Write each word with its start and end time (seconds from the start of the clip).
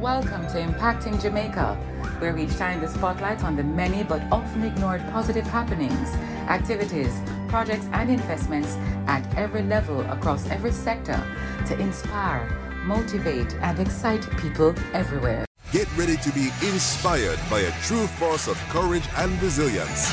Welcome 0.00 0.46
to 0.48 0.60
Impacting 0.60 1.22
Jamaica, 1.22 1.74
where 2.18 2.34
we 2.34 2.46
shine 2.50 2.82
the 2.82 2.86
spotlight 2.86 3.42
on 3.42 3.56
the 3.56 3.64
many 3.64 4.04
but 4.04 4.20
often 4.30 4.62
ignored 4.62 5.00
positive 5.10 5.46
happenings, 5.46 6.10
activities, 6.50 7.18
projects, 7.48 7.86
and 7.92 8.10
investments 8.10 8.76
at 9.06 9.26
every 9.38 9.62
level 9.62 10.02
across 10.10 10.46
every 10.50 10.72
sector 10.72 11.18
to 11.66 11.78
inspire, 11.78 12.46
motivate, 12.84 13.54
and 13.62 13.78
excite 13.78 14.30
people 14.36 14.74
everywhere. 14.92 15.46
Get 15.72 15.88
ready 15.96 16.18
to 16.18 16.30
be 16.32 16.50
inspired 16.62 17.38
by 17.48 17.60
a 17.60 17.70
true 17.80 18.06
force 18.06 18.48
of 18.48 18.58
courage 18.68 19.08
and 19.16 19.42
resilience. 19.42 20.12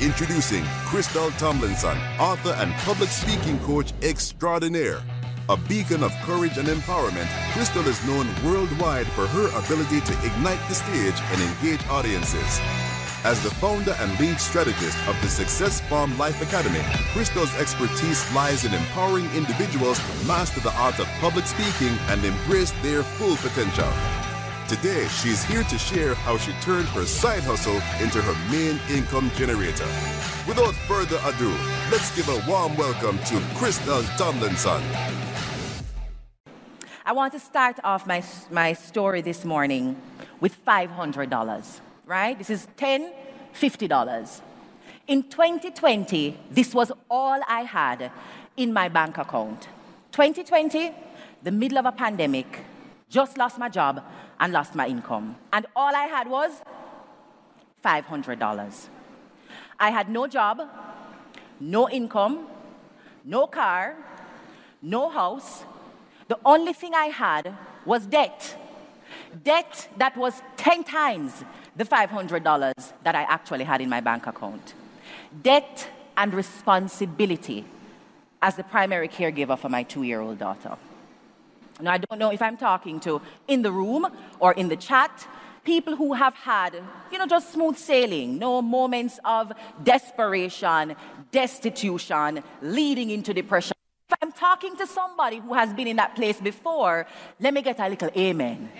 Introducing 0.00 0.64
Krystal 0.86 1.36
Tomlinson, 1.38 1.98
author 2.18 2.54
and 2.58 2.72
public 2.76 3.10
speaking 3.10 3.58
coach 3.60 3.92
extraordinaire. 4.00 5.02
A 5.50 5.56
beacon 5.56 6.02
of 6.02 6.12
courage 6.24 6.58
and 6.58 6.68
empowerment, 6.68 7.24
Krystal 7.52 7.86
is 7.86 8.04
known 8.04 8.28
worldwide 8.44 9.06
for 9.06 9.26
her 9.28 9.48
ability 9.58 10.02
to 10.02 10.12
ignite 10.26 10.60
the 10.68 10.74
stage 10.74 11.14
and 11.32 11.40
engage 11.40 11.80
audiences. 11.88 12.60
As 13.24 13.42
the 13.42 13.48
founder 13.52 13.96
and 13.98 14.20
lead 14.20 14.38
strategist 14.38 14.98
of 15.08 15.18
the 15.22 15.28
Success 15.28 15.80
Farm 15.80 16.18
Life 16.18 16.42
Academy, 16.42 16.80
Krystal's 17.14 17.54
expertise 17.58 18.30
lies 18.34 18.66
in 18.66 18.74
empowering 18.74 19.24
individuals 19.34 19.98
to 19.98 20.26
master 20.26 20.60
the 20.60 20.72
art 20.76 20.98
of 20.98 21.06
public 21.18 21.46
speaking 21.46 21.96
and 22.08 22.22
embrace 22.26 22.72
their 22.82 23.02
full 23.02 23.36
potential. 23.36 23.88
Today, 24.68 25.08
she's 25.08 25.42
here 25.44 25.64
to 25.64 25.78
share 25.78 26.14
how 26.14 26.36
she 26.36 26.52
turned 26.60 26.88
her 26.88 27.06
side 27.06 27.42
hustle 27.42 27.80
into 28.04 28.20
her 28.20 28.36
main 28.52 28.78
income 28.94 29.30
generator. 29.34 29.88
Without 30.46 30.74
further 30.84 31.18
ado, 31.24 31.48
let's 31.90 32.14
give 32.14 32.28
a 32.28 32.44
warm 32.46 32.76
welcome 32.76 33.16
to 33.20 33.36
Krystal 33.56 34.04
Tomlinson. 34.18 34.82
I 37.08 37.12
want 37.12 37.32
to 37.32 37.40
start 37.40 37.78
off 37.84 38.06
my, 38.06 38.22
my 38.50 38.74
story 38.74 39.22
this 39.22 39.42
morning 39.42 39.96
with 40.40 40.62
$500, 40.62 41.80
right? 42.04 42.36
This 42.36 42.50
is 42.50 42.68
$10, 42.76 43.10
$50. 43.54 44.40
In 45.06 45.22
2020, 45.22 46.38
this 46.50 46.74
was 46.74 46.92
all 47.08 47.40
I 47.48 47.62
had 47.62 48.12
in 48.58 48.74
my 48.74 48.90
bank 48.90 49.16
account. 49.16 49.68
2020, 50.12 50.92
the 51.42 51.50
middle 51.50 51.78
of 51.78 51.86
a 51.86 51.92
pandemic, 51.92 52.66
just 53.08 53.38
lost 53.38 53.56
my 53.56 53.70
job 53.70 54.04
and 54.38 54.52
lost 54.52 54.74
my 54.74 54.86
income. 54.86 55.34
And 55.50 55.64
all 55.74 55.96
I 55.96 56.08
had 56.08 56.28
was 56.28 56.60
$500. 57.82 58.88
I 59.80 59.88
had 59.88 60.10
no 60.10 60.26
job, 60.26 60.60
no 61.58 61.88
income, 61.88 62.48
no 63.24 63.46
car, 63.46 63.96
no 64.82 65.08
house, 65.08 65.64
the 66.28 66.38
only 66.44 66.72
thing 66.72 66.94
I 66.94 67.06
had 67.06 67.54
was 67.84 68.06
debt. 68.06 68.56
Debt 69.44 69.88
that 69.96 70.16
was 70.16 70.40
10 70.56 70.84
times 70.84 71.44
the 71.76 71.84
$500 71.84 72.92
that 73.02 73.14
I 73.14 73.22
actually 73.22 73.64
had 73.64 73.80
in 73.80 73.88
my 73.88 74.00
bank 74.00 74.26
account. 74.26 74.74
Debt 75.42 75.88
and 76.16 76.34
responsibility 76.34 77.64
as 78.42 78.56
the 78.56 78.64
primary 78.64 79.08
caregiver 79.08 79.58
for 79.58 79.68
my 79.68 79.82
two 79.82 80.02
year 80.02 80.20
old 80.20 80.38
daughter. 80.38 80.76
Now, 81.80 81.92
I 81.92 81.98
don't 81.98 82.18
know 82.18 82.32
if 82.32 82.42
I'm 82.42 82.56
talking 82.56 82.98
to 83.00 83.22
in 83.46 83.62
the 83.62 83.70
room 83.70 84.06
or 84.40 84.52
in 84.52 84.68
the 84.68 84.76
chat 84.76 85.26
people 85.64 85.94
who 85.96 86.14
have 86.14 86.34
had, 86.34 86.74
you 87.12 87.18
know, 87.18 87.26
just 87.26 87.52
smooth 87.52 87.76
sailing, 87.76 88.38
no 88.38 88.62
moments 88.62 89.20
of 89.24 89.52
desperation, 89.84 90.96
destitution, 91.30 92.42
leading 92.62 93.10
into 93.10 93.34
depression. 93.34 93.77
If 94.10 94.16
I'm 94.22 94.32
talking 94.32 94.74
to 94.76 94.86
somebody 94.86 95.36
who 95.36 95.52
has 95.52 95.74
been 95.74 95.86
in 95.86 95.96
that 95.96 96.14
place 96.14 96.40
before, 96.40 97.06
let 97.38 97.52
me 97.52 97.60
get 97.60 97.78
a 97.78 97.86
little 97.86 98.08
amen. 98.16 98.70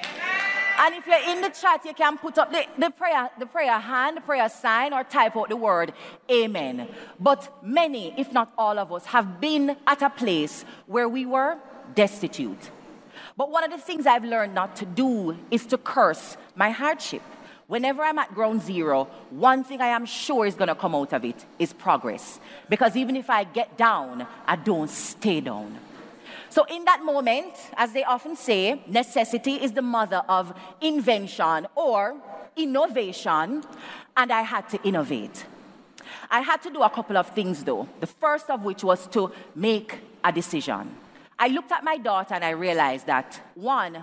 And 0.80 0.94
if 0.94 1.06
you're 1.06 1.36
in 1.36 1.42
the 1.42 1.50
chat, 1.50 1.84
you 1.84 1.92
can 1.92 2.16
put 2.16 2.38
up 2.38 2.50
the, 2.50 2.64
the, 2.78 2.88
prayer, 2.88 3.28
the 3.38 3.44
prayer 3.44 3.78
hand, 3.78 4.16
the 4.16 4.20
prayer 4.22 4.48
sign, 4.48 4.94
or 4.94 5.04
type 5.04 5.36
out 5.36 5.50
the 5.50 5.56
word 5.56 5.92
amen. 6.30 6.88
But 7.20 7.62
many, 7.62 8.14
if 8.16 8.32
not 8.32 8.54
all 8.56 8.78
of 8.78 8.91
us, 8.91 9.04
have 9.04 9.38
been 9.38 9.76
at 9.86 10.00
a 10.00 10.08
place 10.08 10.64
where 10.86 11.10
we 11.10 11.26
were 11.26 11.58
destitute. 11.94 12.70
But 13.36 13.50
one 13.50 13.64
of 13.64 13.70
the 13.70 13.78
things 13.78 14.06
I've 14.06 14.24
learned 14.24 14.54
not 14.54 14.76
to 14.76 14.86
do 14.86 15.36
is 15.50 15.66
to 15.66 15.76
curse 15.76 16.38
my 16.56 16.70
hardship. 16.70 17.22
Whenever 17.68 18.02
I'm 18.02 18.18
at 18.18 18.34
ground 18.34 18.62
zero, 18.62 19.04
one 19.28 19.62
thing 19.62 19.82
I 19.82 19.88
am 19.88 20.06
sure 20.06 20.46
is 20.46 20.54
going 20.54 20.68
to 20.68 20.74
come 20.74 20.94
out 20.94 21.12
of 21.12 21.22
it 21.22 21.44
is 21.58 21.74
progress. 21.74 22.40
Because 22.68 22.96
even 22.96 23.14
if 23.14 23.28
I 23.28 23.44
get 23.44 23.76
down, 23.76 24.26
I 24.46 24.56
don't 24.56 24.88
stay 24.88 25.42
down. 25.42 25.78
So, 26.48 26.64
in 26.64 26.86
that 26.86 27.04
moment, 27.04 27.52
as 27.76 27.92
they 27.92 28.04
often 28.04 28.36
say, 28.36 28.82
necessity 28.86 29.56
is 29.56 29.72
the 29.72 29.82
mother 29.82 30.22
of 30.28 30.58
invention 30.80 31.66
or 31.74 32.16
innovation, 32.56 33.62
and 34.16 34.32
I 34.32 34.40
had 34.40 34.66
to 34.70 34.82
innovate. 34.82 35.44
I 36.30 36.40
had 36.40 36.62
to 36.62 36.70
do 36.70 36.80
a 36.80 36.88
couple 36.88 37.18
of 37.18 37.28
things 37.30 37.64
though. 37.64 37.86
The 38.00 38.06
first 38.06 38.48
of 38.48 38.64
which 38.64 38.82
was 38.82 39.06
to 39.08 39.30
make 39.54 39.98
a 40.24 40.32
decision. 40.32 40.96
I 41.38 41.48
looked 41.48 41.70
at 41.70 41.84
my 41.84 41.98
daughter 41.98 42.34
and 42.34 42.44
I 42.44 42.50
realized 42.50 43.06
that 43.06 43.40
one, 43.54 44.02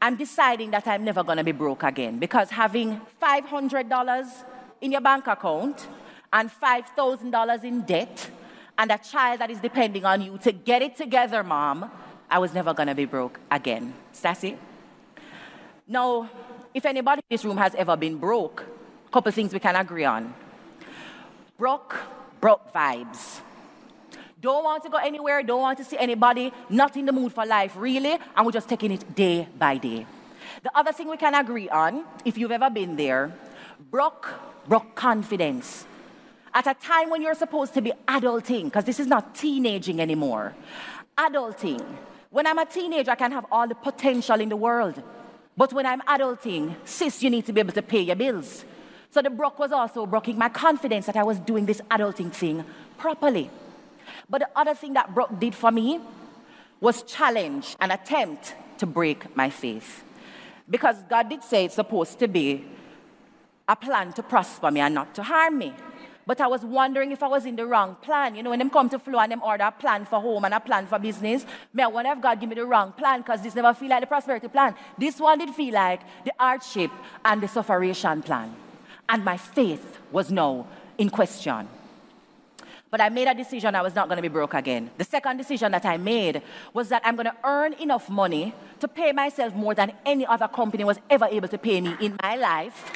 I'm 0.00 0.16
deciding 0.16 0.70
that 0.72 0.86
I'm 0.86 1.04
never 1.04 1.22
going 1.22 1.38
to 1.38 1.44
be 1.44 1.52
broke 1.52 1.82
again 1.82 2.18
because 2.18 2.50
having 2.50 3.00
$500 3.20 4.44
in 4.80 4.92
your 4.92 5.00
bank 5.00 5.26
account 5.26 5.88
and 6.32 6.50
$5,000 6.50 7.64
in 7.64 7.80
debt 7.82 8.30
and 8.78 8.92
a 8.92 8.98
child 8.98 9.40
that 9.40 9.50
is 9.50 9.58
depending 9.58 10.04
on 10.04 10.20
you 10.20 10.38
to 10.38 10.52
get 10.52 10.82
it 10.82 10.96
together, 10.96 11.42
mom, 11.42 11.90
I 12.30 12.38
was 12.38 12.52
never 12.52 12.74
going 12.74 12.88
to 12.88 12.94
be 12.94 13.06
broke 13.06 13.40
again. 13.50 13.94
Sassy? 14.12 14.58
Now, 15.88 16.28
if 16.74 16.84
anybody 16.84 17.22
in 17.30 17.34
this 17.34 17.44
room 17.44 17.56
has 17.56 17.74
ever 17.74 17.96
been 17.96 18.18
broke, 18.18 18.64
a 19.06 19.10
couple 19.10 19.32
things 19.32 19.52
we 19.52 19.60
can 19.60 19.76
agree 19.76 20.04
on. 20.04 20.34
Broke, 21.56 21.96
broke 22.40 22.70
vibes 22.72 23.40
don't 24.46 24.62
want 24.62 24.80
to 24.84 24.88
go 24.88 24.98
anywhere, 24.98 25.42
don't 25.42 25.60
want 25.60 25.76
to 25.76 25.84
see 25.84 25.98
anybody, 25.98 26.52
not 26.70 26.96
in 26.96 27.04
the 27.04 27.12
mood 27.12 27.32
for 27.32 27.44
life, 27.44 27.72
really, 27.76 28.14
and 28.34 28.46
we're 28.46 28.52
just 28.52 28.68
taking 28.68 28.92
it 28.92 29.02
day 29.22 29.48
by 29.58 29.76
day. 29.76 30.06
The 30.62 30.70
other 30.78 30.92
thing 30.92 31.08
we 31.08 31.16
can 31.16 31.34
agree 31.34 31.68
on, 31.68 32.04
if 32.24 32.38
you've 32.38 32.52
ever 32.52 32.70
been 32.70 32.94
there, 32.94 33.32
broke, 33.90 34.28
broke 34.68 34.94
confidence. 34.94 35.84
At 36.54 36.68
a 36.68 36.74
time 36.74 37.10
when 37.10 37.22
you're 37.22 37.34
supposed 37.34 37.74
to 37.74 37.82
be 37.82 37.92
adulting, 38.06 38.64
because 38.66 38.84
this 38.84 39.00
is 39.00 39.08
not 39.08 39.34
teenaging 39.34 40.00
anymore. 40.00 40.54
Adulting. 41.18 41.84
When 42.30 42.46
I'm 42.46 42.58
a 42.58 42.66
teenager, 42.66 43.10
I 43.10 43.16
can 43.16 43.32
have 43.32 43.46
all 43.50 43.66
the 43.66 43.74
potential 43.74 44.40
in 44.40 44.48
the 44.48 44.56
world. 44.56 45.02
But 45.56 45.72
when 45.72 45.86
I'm 45.86 46.02
adulting, 46.02 46.76
sis, 46.84 47.20
you 47.20 47.30
need 47.30 47.46
to 47.46 47.52
be 47.52 47.60
able 47.60 47.72
to 47.72 47.82
pay 47.82 48.02
your 48.02 48.16
bills. 48.16 48.64
So 49.10 49.22
the 49.22 49.30
broke 49.30 49.58
was 49.58 49.72
also 49.72 50.06
breaking 50.06 50.38
my 50.38 50.50
confidence 50.50 51.06
that 51.06 51.16
I 51.16 51.24
was 51.24 51.40
doing 51.40 51.66
this 51.66 51.80
adulting 51.90 52.32
thing 52.32 52.64
properly. 52.96 53.50
But 54.28 54.42
the 54.42 54.48
other 54.54 54.74
thing 54.74 54.94
that 54.94 55.14
broke 55.14 55.38
did 55.38 55.54
for 55.54 55.70
me 55.70 56.00
was 56.80 57.02
challenge 57.02 57.76
and 57.80 57.92
attempt 57.92 58.54
to 58.78 58.86
break 58.86 59.36
my 59.36 59.50
faith. 59.50 60.04
Because 60.68 60.96
God 61.08 61.28
did 61.28 61.42
say 61.42 61.64
it's 61.64 61.76
supposed 61.76 62.18
to 62.18 62.28
be 62.28 62.64
a 63.68 63.76
plan 63.76 64.12
to 64.14 64.22
prosper 64.22 64.70
me 64.70 64.80
and 64.80 64.94
not 64.94 65.14
to 65.14 65.22
harm 65.22 65.58
me. 65.58 65.74
But 66.26 66.40
I 66.40 66.48
was 66.48 66.62
wondering 66.62 67.12
if 67.12 67.22
I 67.22 67.28
was 67.28 67.46
in 67.46 67.54
the 67.54 67.64
wrong 67.64 67.96
plan. 68.02 68.34
You 68.34 68.42
know, 68.42 68.50
when 68.50 68.58
them 68.58 68.68
come 68.68 68.88
to 68.88 68.98
flow 68.98 69.20
and 69.20 69.30
them 69.30 69.42
order 69.42 69.62
a 69.62 69.70
plan 69.70 70.04
for 70.04 70.20
home 70.20 70.44
and 70.44 70.52
a 70.52 70.58
plan 70.58 70.88
for 70.88 70.98
business, 70.98 71.46
me 71.72 71.84
I 71.84 71.86
wonder 71.86 72.10
if 72.10 72.20
God 72.20 72.40
give 72.40 72.48
me 72.48 72.56
the 72.56 72.66
wrong 72.66 72.92
plan 72.92 73.20
because 73.20 73.42
this 73.42 73.54
never 73.54 73.72
feel 73.72 73.90
like 73.90 74.00
the 74.00 74.08
prosperity 74.08 74.48
plan. 74.48 74.74
This 74.98 75.20
one 75.20 75.38
did 75.38 75.50
feel 75.50 75.72
like 75.72 76.00
the 76.24 76.32
hardship 76.38 76.90
and 77.24 77.40
the 77.40 77.46
sufferation 77.46 78.22
plan. 78.22 78.54
And 79.08 79.24
my 79.24 79.36
faith 79.36 80.00
was 80.10 80.32
now 80.32 80.66
in 80.98 81.10
question. 81.10 81.68
But 82.96 83.04
I 83.04 83.08
made 83.10 83.28
a 83.28 83.34
decision 83.34 83.74
I 83.74 83.82
was 83.82 83.94
not 83.94 84.08
going 84.08 84.16
to 84.16 84.22
be 84.22 84.28
broke 84.28 84.54
again. 84.54 84.90
The 84.96 85.04
second 85.04 85.36
decision 85.36 85.70
that 85.72 85.84
I 85.84 85.98
made 85.98 86.40
was 86.72 86.88
that 86.88 87.02
I'm 87.04 87.14
going 87.14 87.26
to 87.26 87.36
earn 87.44 87.74
enough 87.74 88.08
money 88.08 88.54
to 88.80 88.88
pay 88.88 89.12
myself 89.12 89.54
more 89.54 89.74
than 89.74 89.92
any 90.06 90.24
other 90.24 90.48
company 90.48 90.82
was 90.82 90.98
ever 91.10 91.26
able 91.26 91.48
to 91.48 91.58
pay 91.58 91.82
me 91.82 91.94
in 92.00 92.16
my 92.22 92.36
life. 92.36 92.90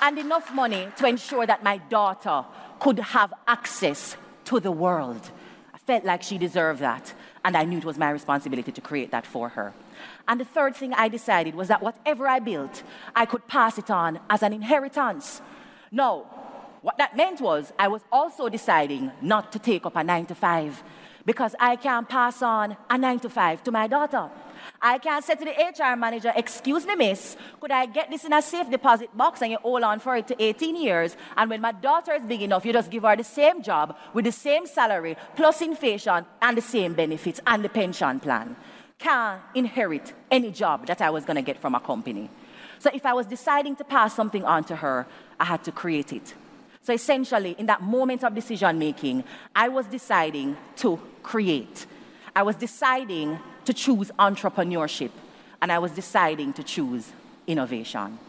And 0.00 0.16
enough 0.16 0.54
money 0.54 0.86
to 0.98 1.06
ensure 1.08 1.44
that 1.46 1.64
my 1.64 1.78
daughter 1.78 2.44
could 2.78 3.00
have 3.00 3.34
access 3.48 4.16
to 4.44 4.60
the 4.60 4.70
world. 4.70 5.32
I 5.74 5.78
felt 5.78 6.04
like 6.04 6.22
she 6.22 6.38
deserved 6.38 6.78
that. 6.78 7.12
And 7.44 7.56
I 7.56 7.64
knew 7.64 7.78
it 7.78 7.84
was 7.84 7.98
my 7.98 8.10
responsibility 8.10 8.70
to 8.70 8.80
create 8.80 9.10
that 9.10 9.26
for 9.26 9.48
her. 9.48 9.74
And 10.28 10.38
the 10.38 10.44
third 10.44 10.76
thing 10.76 10.94
I 10.94 11.08
decided 11.08 11.56
was 11.56 11.66
that 11.66 11.82
whatever 11.82 12.28
I 12.28 12.38
built, 12.38 12.84
I 13.16 13.26
could 13.26 13.48
pass 13.48 13.78
it 13.78 13.90
on 13.90 14.20
as 14.30 14.44
an 14.44 14.52
inheritance. 14.52 15.42
No, 15.90 16.28
what 16.86 16.98
that 16.98 17.16
meant 17.16 17.40
was 17.40 17.72
I 17.80 17.88
was 17.88 18.02
also 18.12 18.48
deciding 18.48 19.10
not 19.20 19.50
to 19.50 19.58
take 19.58 19.84
up 19.84 19.96
a 19.96 20.04
nine 20.04 20.24
to 20.26 20.36
five 20.36 20.84
because 21.24 21.52
I 21.58 21.74
can't 21.74 22.08
pass 22.08 22.42
on 22.42 22.76
a 22.88 22.96
nine 22.96 23.18
to 23.24 23.28
five 23.28 23.64
to 23.64 23.72
my 23.72 23.88
daughter. 23.88 24.30
I 24.80 24.98
can't 24.98 25.24
say 25.24 25.34
to 25.34 25.44
the 25.44 25.50
HR 25.50 25.96
manager, 25.96 26.32
Excuse 26.36 26.86
me, 26.86 26.94
miss, 26.94 27.36
could 27.60 27.72
I 27.72 27.86
get 27.86 28.08
this 28.08 28.24
in 28.24 28.32
a 28.32 28.40
safe 28.40 28.70
deposit 28.70 29.10
box 29.16 29.42
and 29.42 29.50
you 29.50 29.58
hold 29.58 29.82
on 29.82 29.98
for 29.98 30.14
it 30.14 30.28
to 30.28 30.40
18 30.40 30.76
years? 30.76 31.16
And 31.36 31.50
when 31.50 31.60
my 31.60 31.72
daughter 31.72 32.12
is 32.12 32.22
big 32.22 32.42
enough, 32.42 32.64
you 32.64 32.72
just 32.72 32.92
give 32.92 33.02
her 33.02 33.16
the 33.16 33.24
same 33.24 33.64
job 33.64 33.96
with 34.14 34.24
the 34.24 34.30
same 34.30 34.64
salary, 34.64 35.16
plus 35.34 35.62
inflation, 35.62 36.24
and 36.40 36.56
the 36.56 36.62
same 36.62 36.94
benefits 36.94 37.40
and 37.48 37.64
the 37.64 37.68
pension 37.68 38.20
plan. 38.20 38.54
can't 38.96 39.42
inherit 39.56 40.12
any 40.30 40.52
job 40.52 40.86
that 40.86 41.00
I 41.02 41.10
was 41.10 41.24
going 41.24 41.34
to 41.34 41.42
get 41.42 41.60
from 41.60 41.74
a 41.74 41.80
company. 41.80 42.30
So 42.78 42.90
if 42.94 43.04
I 43.04 43.12
was 43.12 43.26
deciding 43.26 43.74
to 43.76 43.84
pass 43.84 44.14
something 44.14 44.44
on 44.44 44.62
to 44.70 44.76
her, 44.76 45.08
I 45.40 45.46
had 45.46 45.64
to 45.64 45.72
create 45.72 46.12
it. 46.12 46.34
So 46.86 46.92
essentially, 46.92 47.56
in 47.58 47.66
that 47.66 47.82
moment 47.82 48.22
of 48.22 48.32
decision 48.32 48.78
making, 48.78 49.24
I 49.56 49.68
was 49.68 49.86
deciding 49.86 50.56
to 50.76 51.00
create. 51.20 51.84
I 52.36 52.44
was 52.44 52.54
deciding 52.54 53.40
to 53.64 53.74
choose 53.74 54.12
entrepreneurship, 54.20 55.10
and 55.60 55.72
I 55.72 55.80
was 55.80 55.90
deciding 55.90 56.52
to 56.52 56.62
choose 56.62 57.10
innovation. 57.48 58.20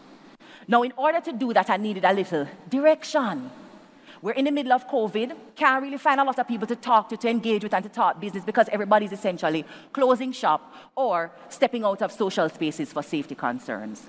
Now, 0.66 0.82
in 0.82 0.92
order 0.96 1.20
to 1.20 1.32
do 1.32 1.52
that, 1.52 1.70
I 1.70 1.76
needed 1.76 2.04
a 2.04 2.12
little 2.12 2.48
direction. 2.68 3.48
We're 4.22 4.32
in 4.32 4.46
the 4.46 4.50
middle 4.50 4.72
of 4.72 4.88
COVID, 4.88 5.36
can't 5.54 5.80
really 5.80 5.98
find 5.98 6.18
a 6.20 6.24
lot 6.24 6.40
of 6.40 6.48
people 6.48 6.66
to 6.66 6.74
talk 6.74 7.10
to, 7.10 7.16
to 7.16 7.28
engage 7.28 7.62
with, 7.62 7.72
and 7.72 7.84
to 7.84 7.88
talk 7.88 8.20
business 8.20 8.42
because 8.42 8.68
everybody's 8.72 9.12
essentially 9.12 9.64
closing 9.92 10.32
shop 10.32 10.74
or 10.96 11.30
stepping 11.48 11.84
out 11.84 12.02
of 12.02 12.10
social 12.10 12.48
spaces 12.48 12.92
for 12.92 13.04
safety 13.04 13.36
concerns. 13.36 14.02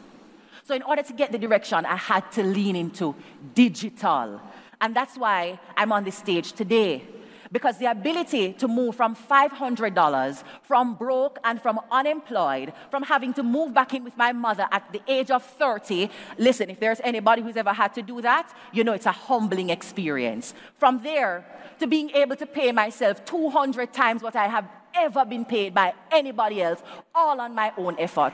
So, 0.70 0.76
in 0.76 0.84
order 0.84 1.02
to 1.02 1.14
get 1.14 1.32
the 1.32 1.40
direction, 1.40 1.84
I 1.84 1.96
had 1.96 2.32
to 2.34 2.44
lean 2.44 2.76
into 2.76 3.16
digital. 3.56 4.40
And 4.80 4.96
that's 4.96 5.18
why 5.18 5.60
I'm 5.76 5.92
on 5.92 6.04
this 6.04 6.16
stage 6.16 6.52
today 6.54 7.08
because 7.52 7.80
the 7.80 7.88
ability 7.88 8.54
to 8.54 8.68
move 8.68 8.96
from 8.96 9.16
$500 9.16 10.44
from 10.62 10.94
broke 10.94 11.40
and 11.44 11.60
from 11.60 11.80
unemployed, 11.92 12.72
from 12.92 13.02
having 13.02 13.34
to 13.34 13.42
move 13.42 13.74
back 13.74 13.96
in 13.96 14.04
with 14.04 14.16
my 14.16 14.32
mother 14.32 14.68
at 14.72 14.94
the 14.94 15.02
age 15.08 15.32
of 15.32 15.44
30, 15.44 16.08
listen, 16.38 16.70
if 16.70 16.80
there's 16.80 17.02
anybody 17.04 17.42
who's 17.42 17.58
ever 17.58 17.74
had 17.74 17.96
to 17.96 18.04
do 18.04 18.22
that, 18.22 18.56
you 18.72 18.84
know 18.84 18.94
it's 18.94 19.08
a 19.08 19.12
humbling 19.12 19.72
experience. 19.72 20.54
From 20.78 21.02
there 21.02 21.44
to 21.80 21.88
being 21.88 22.12
able 22.12 22.36
to 22.36 22.46
pay 22.46 22.72
myself 22.72 23.26
200 23.26 23.92
times 23.92 24.22
what 24.22 24.36
I 24.36 24.48
have 24.48 24.66
ever 24.94 25.26
been 25.26 25.46
paid 25.46 25.74
by 25.74 25.94
anybody 26.12 26.62
else, 26.62 26.82
all 27.14 27.40
on 27.40 27.56
my 27.56 27.72
own 27.78 27.96
effort. 28.00 28.34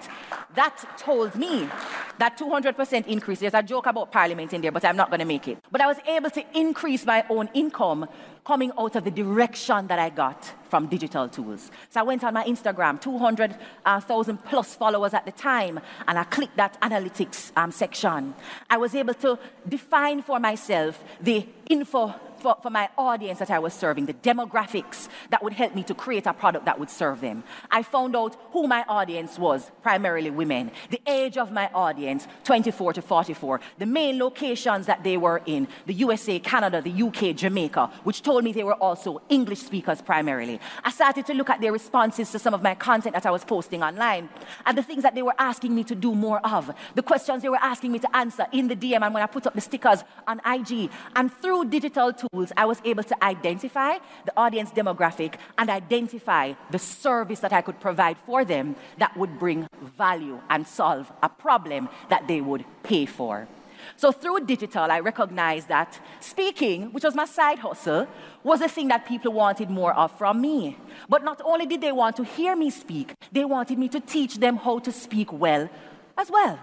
That 0.56 0.84
told 0.98 1.36
me 1.36 1.70
that 2.18 2.38
200% 2.38 3.08
increase. 3.08 3.40
There's 3.40 3.54
a 3.54 3.64
joke 3.64 3.86
about 3.88 4.12
parliament 4.12 4.54
in 4.54 4.62
there, 4.62 4.72
but 4.72 4.86
I'm 4.86 4.96
not 4.96 5.10
going 5.10 5.20
to 5.20 5.26
make 5.26 5.48
it. 5.48 5.58
But 5.72 5.82
I 5.82 5.88
was 5.88 5.98
able 6.08 6.30
to 6.32 6.44
increase 6.58 7.06
my 7.06 7.26
own 7.30 7.50
income 7.54 8.08
coming 8.46 8.72
out 8.78 8.96
of 8.96 9.04
the 9.04 9.12
direction 9.12 9.88
that 9.88 9.98
I 9.98 10.10
got 10.10 10.54
from 10.70 10.88
digital 10.88 11.28
tools. 11.28 11.72
So 11.90 12.00
I 12.00 12.04
went 12.04 12.24
on 12.24 12.34
my 12.34 12.44
Instagram, 12.44 13.02
200,000 13.02 14.38
uh, 14.38 14.42
plus 14.50 14.76
followers 14.76 15.14
at 15.14 15.26
the 15.26 15.32
time, 15.32 15.80
and 16.08 16.20
I 16.20 16.24
clicked 16.26 16.56
that 16.58 16.80
analytics 16.82 17.52
um, 17.58 17.72
section. 17.72 18.36
I 18.70 18.78
was 18.78 18.94
able 18.94 19.16
to 19.16 19.40
define 19.68 20.22
for 20.22 20.40
myself 20.40 21.04
the 21.20 21.48
info 21.70 22.14
for, 22.46 22.58
for 22.62 22.70
my 22.70 22.90
audience 22.98 23.40
that 23.40 23.50
I 23.50 23.58
was 23.58 23.74
serving, 23.74 24.06
the 24.06 24.14
demographics 24.14 25.08
that 25.32 25.44
would 25.44 25.54
help 25.54 25.74
me 25.74 25.84
to 25.84 25.96
create 25.96 26.28
a 26.28 26.34
product 26.34 26.66
that 26.66 26.80
would 26.80 26.92
serve 26.92 27.22
them. 27.22 27.44
I 27.72 27.82
found 27.82 28.16
out 28.16 28.38
who 28.52 28.68
my 28.68 28.84
audience 28.88 29.40
was, 29.40 29.72
primarily 29.82 30.30
women, 30.30 30.70
the 30.92 31.02
age 31.08 31.38
of 31.38 31.52
my 31.52 31.70
audience, 31.74 32.28
24 32.44 32.94
to 32.94 33.02
44, 33.02 33.62
the 33.80 33.86
main 33.88 34.20
locations 34.20 34.86
that 34.86 35.04
they 35.04 35.18
were 35.18 35.42
in, 35.48 35.68
the 35.86 35.94
USA, 35.94 36.38
Canada, 36.38 36.82
the 36.82 37.04
UK, 37.04 37.36
Jamaica, 37.36 37.92
which 38.04 38.22
told 38.22 38.35
me 38.42 38.52
they 38.52 38.64
were 38.64 38.74
also 38.74 39.22
English 39.30 39.60
speakers 39.60 40.02
primarily. 40.02 40.60
I 40.84 40.92
started 40.92 41.26
to 41.28 41.34
look 41.34 41.50
at 41.50 41.62
their 41.62 41.72
responses 41.72 42.32
to 42.32 42.40
some 42.40 42.54
of 42.54 42.62
my 42.62 42.76
content 42.76 43.14
that 43.14 43.26
I 43.26 43.32
was 43.32 43.44
posting 43.44 43.84
online 43.84 44.30
and 44.66 44.78
the 44.78 44.84
things 44.84 45.04
that 45.04 45.16
they 45.16 45.22
were 45.22 45.36
asking 45.38 45.76
me 45.76 45.84
to 45.86 45.96
do 45.96 46.14
more 46.16 46.40
of, 46.46 46.72
the 46.96 47.04
questions 47.04 47.42
they 47.42 47.50
were 47.50 47.58
asking 47.62 47.92
me 47.92 48.00
to 48.00 48.16
answer 48.16 48.46
in 48.52 48.68
the 48.68 48.76
DM 48.76 49.02
and 49.02 49.14
when 49.14 49.24
I 49.24 49.28
put 49.28 49.48
up 49.48 49.54
the 49.54 49.62
stickers 49.62 50.04
on 50.28 50.42
IG. 50.46 50.90
And 51.16 51.34
through 51.34 51.66
digital 51.66 52.14
tools, 52.14 52.52
I 52.58 52.66
was 52.66 52.82
able 52.84 53.04
to 53.04 53.24
identify 53.24 53.98
the 54.26 54.34
audience 54.38 54.72
demographic 54.72 55.36
and 55.58 55.70
identify 55.70 56.54
the 56.72 56.80
service 56.80 57.40
that 57.40 57.54
I 57.54 57.62
could 57.62 57.80
provide 57.80 58.18
for 58.26 58.46
them 58.46 58.76
that 58.98 59.16
would 59.18 59.40
bring 59.40 59.68
value 59.98 60.40
and 60.50 60.68
solve 60.68 61.12
a 61.22 61.30
problem 61.30 61.90
that 62.10 62.28
they 62.28 62.42
would 62.42 62.66
pay 62.84 63.06
for. 63.06 63.48
So 63.96 64.12
through 64.12 64.46
digital, 64.46 64.92
I 64.92 65.00
recognized 65.00 65.68
that 65.70 66.00
speaking, 66.20 66.92
which 66.94 67.04
was 67.04 67.16
my 67.16 67.26
side 67.26 67.60
hustle, 67.60 68.08
was 68.44 68.62
a 68.62 68.70
thing 68.70 68.88
that 68.90 69.06
people 69.06 69.34
wanted 69.34 69.70
more 69.70 69.94
of 69.94 70.18
from 70.18 70.42
me. 70.42 70.78
But 71.10 71.24
not 71.24 71.42
only 71.44 71.66
did 71.66 71.82
they 71.82 71.92
want 71.92 72.16
to 72.18 72.24
hear 72.24 72.56
me 72.56 72.70
speak, 72.70 73.14
they 73.32 73.46
wanted 73.46 73.78
me 73.78 73.88
to 73.90 74.00
teach 74.00 74.36
them 74.36 74.58
how 74.58 74.80
to 74.80 74.92
speak 74.92 75.32
well 75.32 75.70
as 76.18 76.30
well. 76.30 76.60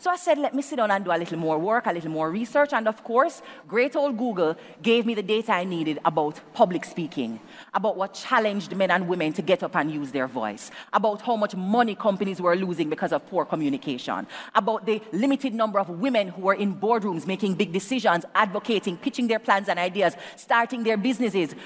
So 0.00 0.10
I 0.12 0.16
said, 0.16 0.38
let 0.38 0.54
me 0.54 0.62
sit 0.62 0.76
down 0.76 0.92
and 0.92 1.04
do 1.04 1.10
a 1.10 1.18
little 1.18 1.38
more 1.38 1.58
work, 1.58 1.86
a 1.86 1.92
little 1.92 2.12
more 2.12 2.30
research. 2.30 2.72
And 2.72 2.86
of 2.86 3.02
course, 3.02 3.42
great 3.66 3.96
old 3.96 4.16
Google 4.16 4.56
gave 4.80 5.04
me 5.04 5.14
the 5.14 5.24
data 5.24 5.52
I 5.52 5.64
needed 5.64 5.98
about 6.04 6.40
public 6.54 6.84
speaking, 6.84 7.40
about 7.74 7.96
what 7.96 8.14
challenged 8.14 8.76
men 8.76 8.92
and 8.92 9.08
women 9.08 9.32
to 9.32 9.42
get 9.42 9.64
up 9.64 9.74
and 9.74 9.90
use 9.90 10.12
their 10.12 10.28
voice, 10.28 10.70
about 10.92 11.20
how 11.22 11.34
much 11.34 11.56
money 11.56 11.96
companies 11.96 12.40
were 12.40 12.54
losing 12.54 12.88
because 12.88 13.12
of 13.12 13.26
poor 13.26 13.44
communication, 13.44 14.28
about 14.54 14.86
the 14.86 15.02
limited 15.12 15.52
number 15.52 15.80
of 15.80 15.88
women 15.88 16.28
who 16.28 16.42
were 16.42 16.54
in 16.54 16.76
boardrooms 16.76 17.26
making 17.26 17.54
big 17.54 17.72
decisions, 17.72 18.24
advocating, 18.36 18.96
pitching 18.96 19.26
their 19.26 19.40
plans 19.40 19.68
and 19.68 19.80
ideas, 19.80 20.14
starting 20.36 20.84
their 20.84 20.96
businesses 20.96 21.56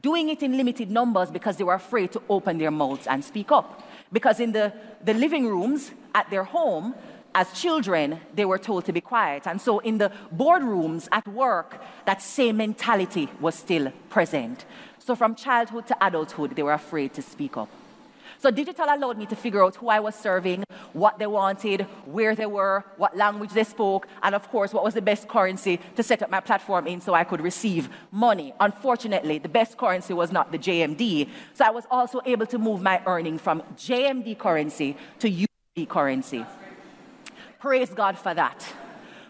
doing 0.00 0.30
it 0.30 0.42
in 0.42 0.56
limited 0.56 0.90
numbers 0.90 1.30
because 1.30 1.56
they 1.56 1.64
were 1.64 1.74
afraid 1.74 2.10
to 2.10 2.20
open 2.28 2.58
their 2.58 2.72
mouths 2.72 3.06
and 3.06 3.24
speak 3.24 3.52
up. 3.52 3.88
Because 4.12 4.40
in 4.40 4.50
the, 4.50 4.72
the 5.04 5.14
living 5.14 5.46
rooms 5.46 5.92
at 6.12 6.28
their 6.28 6.42
home, 6.42 6.94
as 7.34 7.52
children, 7.52 8.20
they 8.34 8.44
were 8.44 8.58
told 8.58 8.84
to 8.86 8.92
be 8.92 9.00
quiet. 9.00 9.46
And 9.46 9.60
so 9.60 9.78
in 9.80 9.98
the 9.98 10.12
boardrooms 10.34 11.08
at 11.12 11.26
work, 11.28 11.80
that 12.04 12.22
same 12.22 12.58
mentality 12.58 13.28
was 13.40 13.54
still 13.54 13.92
present. 14.10 14.64
So 14.98 15.14
from 15.14 15.34
childhood 15.34 15.86
to 15.88 15.96
adulthood, 16.06 16.54
they 16.54 16.62
were 16.62 16.72
afraid 16.72 17.14
to 17.14 17.22
speak 17.22 17.56
up. 17.56 17.68
So 18.38 18.50
digital 18.50 18.86
allowed 18.86 19.18
me 19.18 19.26
to 19.26 19.36
figure 19.36 19.62
out 19.62 19.76
who 19.76 19.88
I 19.88 20.00
was 20.00 20.16
serving, 20.16 20.64
what 20.92 21.18
they 21.18 21.28
wanted, 21.28 21.82
where 22.06 22.34
they 22.34 22.46
were, 22.46 22.84
what 22.96 23.16
language 23.16 23.50
they 23.50 23.62
spoke, 23.62 24.08
and 24.20 24.34
of 24.34 24.48
course, 24.48 24.72
what 24.72 24.82
was 24.82 24.94
the 24.94 25.02
best 25.02 25.28
currency 25.28 25.78
to 25.94 26.02
set 26.02 26.22
up 26.22 26.30
my 26.30 26.40
platform 26.40 26.88
in 26.88 27.00
so 27.00 27.14
I 27.14 27.22
could 27.22 27.40
receive 27.40 27.88
money. 28.10 28.52
Unfortunately, 28.58 29.38
the 29.38 29.48
best 29.48 29.76
currency 29.76 30.12
was 30.12 30.32
not 30.32 30.50
the 30.50 30.58
JMD. 30.58 31.28
So 31.54 31.64
I 31.64 31.70
was 31.70 31.84
also 31.88 32.20
able 32.26 32.46
to 32.46 32.58
move 32.58 32.82
my 32.82 33.00
earning 33.06 33.38
from 33.38 33.62
JMD 33.76 34.36
currency 34.38 34.96
to 35.20 35.30
USD 35.30 35.88
currency. 35.88 36.44
Praise 37.62 37.90
God 37.90 38.18
for 38.18 38.34
that. 38.34 38.66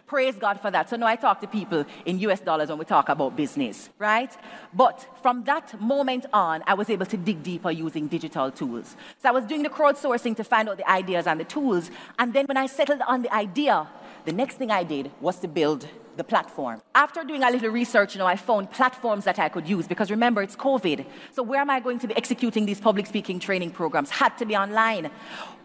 Praise 0.06 0.36
God 0.36 0.58
for 0.58 0.70
that. 0.70 0.88
So 0.88 0.96
now 0.96 1.06
I 1.06 1.16
talk 1.16 1.38
to 1.42 1.46
people 1.46 1.84
in 2.06 2.18
US 2.20 2.40
dollars 2.40 2.70
when 2.70 2.78
we 2.78 2.86
talk 2.86 3.10
about 3.10 3.36
business, 3.36 3.90
right? 3.98 4.34
But 4.72 5.06
from 5.20 5.44
that 5.44 5.78
moment 5.78 6.24
on, 6.32 6.62
I 6.66 6.72
was 6.72 6.88
able 6.88 7.04
to 7.04 7.18
dig 7.18 7.42
deeper 7.42 7.70
using 7.70 8.08
digital 8.08 8.50
tools. 8.50 8.96
So 9.18 9.28
I 9.28 9.32
was 9.32 9.44
doing 9.44 9.62
the 9.62 9.68
crowdsourcing 9.68 10.34
to 10.38 10.44
find 10.44 10.70
out 10.70 10.78
the 10.78 10.90
ideas 10.90 11.26
and 11.26 11.40
the 11.40 11.44
tools. 11.44 11.90
And 12.18 12.32
then 12.32 12.46
when 12.46 12.56
I 12.56 12.64
settled 12.64 13.02
on 13.06 13.20
the 13.20 13.34
idea, 13.34 13.86
the 14.24 14.32
next 14.32 14.54
thing 14.54 14.70
I 14.70 14.82
did 14.82 15.10
was 15.20 15.38
to 15.40 15.46
build 15.46 15.86
the 16.16 16.24
platform. 16.24 16.82
After 16.94 17.24
doing 17.24 17.42
a 17.42 17.50
little 17.50 17.70
research, 17.70 18.14
you 18.14 18.18
know, 18.18 18.26
I 18.26 18.36
found 18.36 18.70
platforms 18.70 19.24
that 19.24 19.38
I 19.38 19.48
could 19.48 19.68
use 19.68 19.86
because 19.86 20.10
remember, 20.10 20.42
it's 20.42 20.56
COVID. 20.56 21.04
So 21.32 21.42
where 21.42 21.60
am 21.60 21.70
I 21.70 21.80
going 21.80 21.98
to 22.00 22.08
be 22.08 22.16
executing 22.16 22.66
these 22.66 22.80
public 22.80 23.06
speaking 23.06 23.38
training 23.38 23.70
programs? 23.70 24.10
Had 24.10 24.36
to 24.38 24.44
be 24.44 24.56
online. 24.56 25.10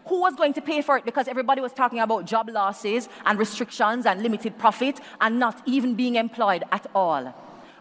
Who 0.06 0.20
was 0.20 0.34
going 0.34 0.54
to 0.54 0.62
pay 0.62 0.80
for 0.80 0.96
it? 0.96 1.04
Because 1.04 1.28
everybody 1.28 1.60
was 1.60 1.72
talking 1.72 2.00
about 2.00 2.24
job 2.24 2.48
losses 2.48 3.08
and 3.26 3.38
restrictions 3.38 4.06
and 4.06 4.22
limited 4.22 4.58
profit 4.58 5.00
and 5.20 5.38
not 5.38 5.60
even 5.66 5.94
being 5.94 6.16
employed 6.16 6.64
at 6.72 6.86
all. 6.94 7.34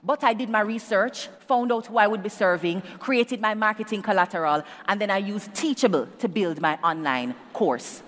But 0.04 0.24
I 0.24 0.34
did 0.34 0.50
my 0.50 0.62
research, 0.62 1.28
found 1.48 1.72
out 1.72 1.88
who 1.88 1.98
I 1.98 2.08
would 2.08 2.24
be 2.24 2.30
serving, 2.30 2.82
created 3.00 3.42
my 3.42 3.54
marketing 3.54 4.02
collateral, 4.02 4.64
and 4.88 5.02
then 5.02 5.10
I 5.10 5.18
used 5.18 5.54
Teachable 5.54 6.08
to 6.20 6.28
build 6.28 6.62
my 6.62 6.78
online 6.84 7.34
course. 7.54 8.04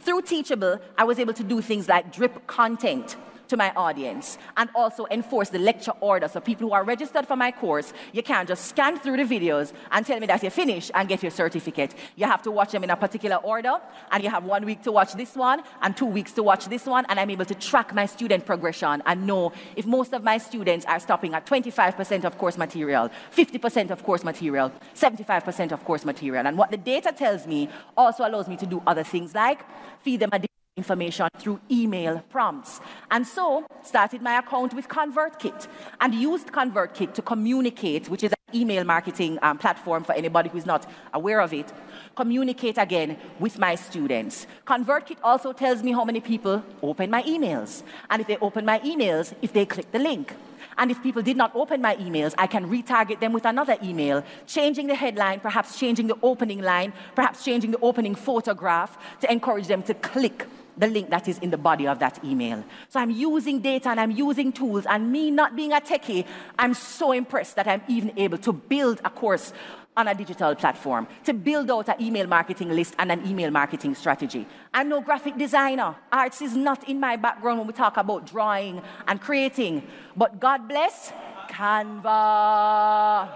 Through 0.00 0.22
Teachable, 0.22 0.80
I 0.96 1.04
was 1.04 1.18
able 1.18 1.34
to 1.34 1.44
do 1.44 1.60
things 1.60 1.88
like 1.88 2.12
drip 2.12 2.46
content 2.46 3.16
to 3.50 3.56
my 3.56 3.70
audience 3.76 4.38
and 4.56 4.70
also 4.74 5.06
enforce 5.10 5.50
the 5.50 5.58
lecture 5.58 5.92
order. 6.00 6.28
So 6.28 6.40
people 6.40 6.68
who 6.68 6.72
are 6.72 6.84
registered 6.84 7.26
for 7.26 7.36
my 7.36 7.50
course, 7.50 7.92
you 8.12 8.22
can't 8.22 8.48
just 8.48 8.64
scan 8.66 8.98
through 8.98 9.18
the 9.18 9.24
videos 9.24 9.72
and 9.90 10.06
tell 10.06 10.18
me 10.18 10.26
that 10.28 10.42
you're 10.42 10.50
finished 10.50 10.90
and 10.94 11.08
get 11.08 11.22
your 11.22 11.30
certificate. 11.30 11.94
You 12.16 12.26
have 12.26 12.42
to 12.42 12.50
watch 12.50 12.72
them 12.72 12.84
in 12.84 12.90
a 12.90 12.96
particular 12.96 13.36
order 13.36 13.74
and 14.12 14.22
you 14.24 14.30
have 14.30 14.44
one 14.44 14.64
week 14.64 14.82
to 14.82 14.92
watch 14.92 15.14
this 15.14 15.34
one 15.36 15.62
and 15.82 15.96
two 15.96 16.06
weeks 16.06 16.32
to 16.32 16.42
watch 16.42 16.66
this 16.66 16.86
one 16.86 17.04
and 17.08 17.20
I'm 17.20 17.30
able 17.30 17.44
to 17.44 17.54
track 17.54 17.94
my 17.94 18.06
student 18.06 18.46
progression 18.46 19.02
and 19.06 19.26
know 19.26 19.52
if 19.76 19.86
most 19.86 20.14
of 20.14 20.22
my 20.22 20.38
students 20.38 20.86
are 20.86 21.00
stopping 21.00 21.34
at 21.34 21.44
25% 21.46 22.24
of 22.24 22.38
course 22.38 22.56
material, 22.56 23.10
50% 23.36 23.90
of 23.90 24.02
course 24.04 24.24
material, 24.24 24.72
75% 24.94 25.72
of 25.72 25.84
course 25.84 26.04
material. 26.04 26.46
And 26.46 26.56
what 26.56 26.70
the 26.70 26.76
data 26.76 27.12
tells 27.12 27.46
me 27.46 27.68
also 27.96 28.26
allows 28.26 28.48
me 28.48 28.56
to 28.56 28.66
do 28.66 28.82
other 28.86 29.02
things 29.02 29.34
like 29.34 29.60
feed 30.02 30.20
them 30.20 30.30
a 30.32 30.49
information 30.80 31.28
through 31.38 31.60
email 31.70 32.22
prompts. 32.30 32.80
And 33.10 33.26
so 33.26 33.66
started 33.82 34.22
my 34.22 34.38
account 34.38 34.72
with 34.72 34.88
ConvertKit 34.88 35.68
and 36.00 36.14
used 36.14 36.48
ConvertKit 36.48 37.12
to 37.14 37.22
communicate, 37.22 38.08
which 38.08 38.24
is 38.24 38.32
an 38.32 38.60
email 38.60 38.84
marketing 38.84 39.38
um, 39.42 39.58
platform 39.58 40.02
for 40.04 40.14
anybody 40.14 40.48
who's 40.48 40.66
not 40.66 40.82
aware 41.12 41.40
of 41.40 41.52
it. 41.52 41.68
Communicate 42.16 42.78
again 42.78 43.18
with 43.38 43.58
my 43.58 43.74
students. 43.74 44.46
ConvertKit 44.66 45.18
also 45.22 45.52
tells 45.52 45.82
me 45.82 45.92
how 45.92 46.04
many 46.04 46.20
people 46.20 46.64
open 46.82 47.10
my 47.10 47.22
emails. 47.24 47.82
And 48.08 48.22
if 48.22 48.26
they 48.26 48.38
open 48.38 48.64
my 48.64 48.78
emails, 48.80 49.34
if 49.42 49.52
they 49.52 49.66
click 49.66 49.90
the 49.92 49.98
link. 49.98 50.34
And 50.78 50.90
if 50.90 51.02
people 51.02 51.20
did 51.20 51.36
not 51.36 51.54
open 51.54 51.82
my 51.82 51.96
emails, 51.96 52.32
I 52.38 52.46
can 52.46 52.64
retarget 52.70 53.20
them 53.20 53.32
with 53.34 53.44
another 53.44 53.76
email, 53.82 54.24
changing 54.46 54.86
the 54.86 54.94
headline, 54.94 55.40
perhaps 55.40 55.78
changing 55.78 56.06
the 56.06 56.16
opening 56.22 56.62
line, 56.62 56.94
perhaps 57.14 57.44
changing 57.44 57.72
the 57.72 57.80
opening 57.80 58.14
photograph 58.14 58.96
to 59.20 59.30
encourage 59.30 59.66
them 59.66 59.82
to 59.82 59.94
click 59.94 60.46
the 60.80 60.86
link 60.86 61.10
that 61.10 61.28
is 61.28 61.38
in 61.38 61.50
the 61.50 61.58
body 61.58 61.86
of 61.86 61.98
that 62.00 62.18
email. 62.24 62.64
So 62.88 62.98
I'm 62.98 63.10
using 63.10 63.60
data 63.60 63.90
and 63.90 64.00
I'm 64.00 64.10
using 64.10 64.50
tools, 64.52 64.86
and 64.86 65.12
me 65.12 65.30
not 65.30 65.54
being 65.54 65.72
a 65.72 65.80
techie, 65.80 66.26
I'm 66.58 66.74
so 66.74 67.12
impressed 67.12 67.54
that 67.56 67.68
I'm 67.68 67.82
even 67.86 68.12
able 68.16 68.38
to 68.38 68.52
build 68.52 69.00
a 69.04 69.10
course 69.10 69.52
on 69.96 70.08
a 70.08 70.14
digital 70.14 70.54
platform, 70.54 71.06
to 71.24 71.34
build 71.34 71.70
out 71.70 71.88
an 71.88 72.00
email 72.00 72.26
marketing 72.26 72.70
list 72.70 72.94
and 72.98 73.12
an 73.12 73.26
email 73.26 73.50
marketing 73.50 73.94
strategy. 73.94 74.46
I'm 74.72 74.88
no 74.88 75.00
graphic 75.00 75.36
designer. 75.36 75.96
Arts 76.10 76.40
is 76.40 76.56
not 76.56 76.88
in 76.88 76.98
my 76.98 77.16
background 77.16 77.58
when 77.58 77.66
we 77.66 77.72
talk 77.74 77.96
about 77.96 78.24
drawing 78.26 78.80
and 79.06 79.20
creating. 79.20 79.82
But 80.16 80.40
God 80.40 80.68
bless 80.68 81.12
Canva 81.50 83.28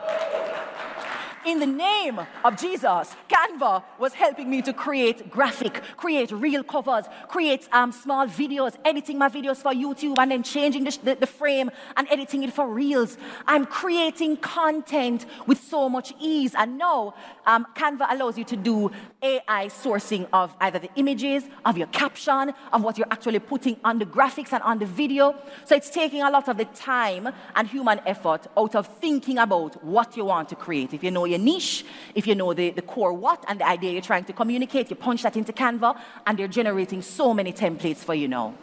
in 1.45 1.59
the 1.59 1.67
name 1.67 2.21
of 2.45 2.57
Jesus, 2.57 3.15
Canva 3.45 3.83
was 3.99 4.15
helping 4.15 4.49
me 4.49 4.63
to 4.63 4.73
create 4.73 5.31
graphic, 5.31 5.83
create 5.97 6.31
reel 6.31 6.63
covers, 6.63 7.05
create 7.29 7.69
um, 7.73 7.93
small 7.93 8.27
videos, 8.27 8.75
editing 8.85 9.19
my 9.19 9.29
videos 9.29 9.59
for 9.59 9.73
YouTube, 9.73 10.17
and 10.19 10.31
then 10.31 10.43
changing 10.43 10.85
the, 10.85 10.99
the, 11.03 11.15
the 11.17 11.27
frame 11.27 11.71
and 11.97 12.09
editing 12.11 12.43
it 12.43 12.53
for 12.53 12.67
reels. 12.67 13.19
I'm 13.47 13.67
creating 13.67 14.39
content 14.39 15.27
with 15.47 15.63
so 15.63 15.89
much 15.89 16.15
ease. 16.21 16.55
And 16.57 16.79
now, 16.79 17.15
um, 17.47 17.67
Canva 17.75 18.07
allows 18.11 18.39
you 18.39 18.45
to 18.45 18.57
do 18.57 18.91
AI 19.23 19.67
sourcing 19.67 20.27
of 20.33 20.55
either 20.61 20.79
the 20.79 20.91
images, 20.97 21.45
of 21.65 21.77
your 21.77 21.89
caption, 21.89 22.53
of 22.73 22.83
what 22.83 22.97
you're 22.97 23.07
actually 23.11 23.41
putting 23.41 23.77
on 23.85 23.99
the 23.99 24.07
graphics 24.07 24.53
and 24.53 24.63
on 24.63 24.79
the 24.79 24.87
video. 24.87 25.35
So 25.65 25.75
it's 25.75 25.91
taking 25.91 26.23
a 26.23 26.31
lot 26.31 26.49
of 26.49 26.57
the 26.57 26.65
time 26.67 27.29
and 27.55 27.69
human 27.69 28.01
effort 28.07 28.47
out 28.57 28.75
of 28.75 28.87
thinking 28.99 29.39
about 29.39 29.83
what 29.85 30.17
you 30.17 30.25
want 30.25 30.49
to 30.51 30.57
create. 30.57 30.95
If 30.95 31.05
you 31.05 31.11
know 31.11 31.25
your 31.27 31.39
niche, 31.39 31.85
if 32.15 32.27
you 32.27 32.35
know 32.35 32.55
the, 32.55 32.71
the 32.71 32.83
core 32.83 33.13
and 33.49 33.61
the 33.61 33.67
idea 33.67 33.93
you're 33.93 34.03
trying 34.03 34.25
to 34.25 34.33
communicate, 34.33 34.91
you 34.91 34.97
punch 34.97 35.23
that 35.23 35.37
into 35.37 35.53
Canva, 35.53 35.99
and 36.27 36.39
they're 36.39 36.49
generating 36.49 37.03
so 37.03 37.33
many 37.33 37.53
templates 37.53 37.99
for 37.99 38.15
you 38.15 38.29
now. 38.29 38.55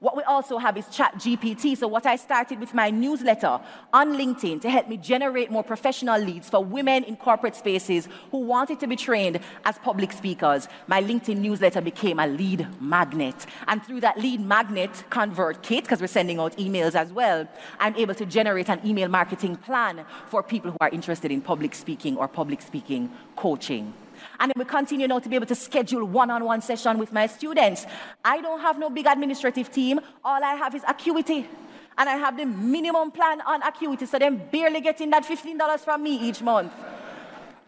What 0.00 0.16
we 0.16 0.22
also 0.22 0.58
have 0.58 0.76
is 0.76 0.86
Chat 0.88 1.16
GPT. 1.16 1.76
So, 1.76 1.88
what 1.88 2.06
I 2.06 2.14
started 2.14 2.60
with 2.60 2.72
my 2.72 2.88
newsletter 2.88 3.58
on 3.92 4.16
LinkedIn 4.16 4.60
to 4.60 4.70
help 4.70 4.88
me 4.88 4.96
generate 4.96 5.50
more 5.50 5.64
professional 5.64 6.20
leads 6.20 6.48
for 6.48 6.62
women 6.62 7.02
in 7.02 7.16
corporate 7.16 7.56
spaces 7.56 8.08
who 8.30 8.38
wanted 8.38 8.78
to 8.78 8.86
be 8.86 8.94
trained 8.94 9.40
as 9.64 9.76
public 9.78 10.12
speakers. 10.12 10.68
My 10.86 11.02
LinkedIn 11.02 11.38
newsletter 11.38 11.80
became 11.80 12.20
a 12.20 12.28
lead 12.28 12.68
magnet. 12.80 13.46
And 13.66 13.84
through 13.84 14.02
that 14.02 14.18
lead 14.18 14.40
magnet 14.40 14.92
ConvertKit, 15.10 15.82
because 15.82 16.00
we're 16.00 16.06
sending 16.06 16.38
out 16.38 16.56
emails 16.58 16.94
as 16.94 17.12
well, 17.12 17.48
I'm 17.80 17.96
able 17.96 18.14
to 18.14 18.26
generate 18.26 18.68
an 18.68 18.80
email 18.86 19.08
marketing 19.08 19.56
plan 19.56 20.04
for 20.28 20.44
people 20.44 20.70
who 20.70 20.76
are 20.80 20.90
interested 20.90 21.32
in 21.32 21.40
public 21.40 21.74
speaking 21.74 22.16
or 22.16 22.28
public 22.28 22.62
speaking 22.62 23.10
coaching. 23.34 23.92
And 24.40 24.50
then 24.50 24.54
we 24.56 24.64
continue 24.64 25.06
now 25.06 25.18
to 25.18 25.28
be 25.28 25.36
able 25.36 25.46
to 25.46 25.54
schedule 25.54 26.04
one 26.04 26.30
on 26.30 26.44
one 26.44 26.60
session 26.60 26.98
with 26.98 27.12
my 27.12 27.26
students. 27.26 27.86
I 28.24 28.40
don't 28.40 28.60
have 28.60 28.78
no 28.78 28.90
big 28.90 29.06
administrative 29.06 29.70
team. 29.70 30.00
All 30.24 30.42
I 30.42 30.54
have 30.54 30.74
is 30.74 30.82
Acuity. 30.86 31.46
And 31.96 32.08
I 32.08 32.16
have 32.16 32.36
the 32.36 32.46
minimum 32.46 33.10
plan 33.10 33.40
on 33.40 33.62
Acuity, 33.62 34.06
so 34.06 34.18
they're 34.18 34.30
barely 34.30 34.80
getting 34.80 35.10
that 35.10 35.24
$15 35.24 35.80
from 35.80 36.02
me 36.02 36.16
each 36.28 36.42
month 36.42 36.72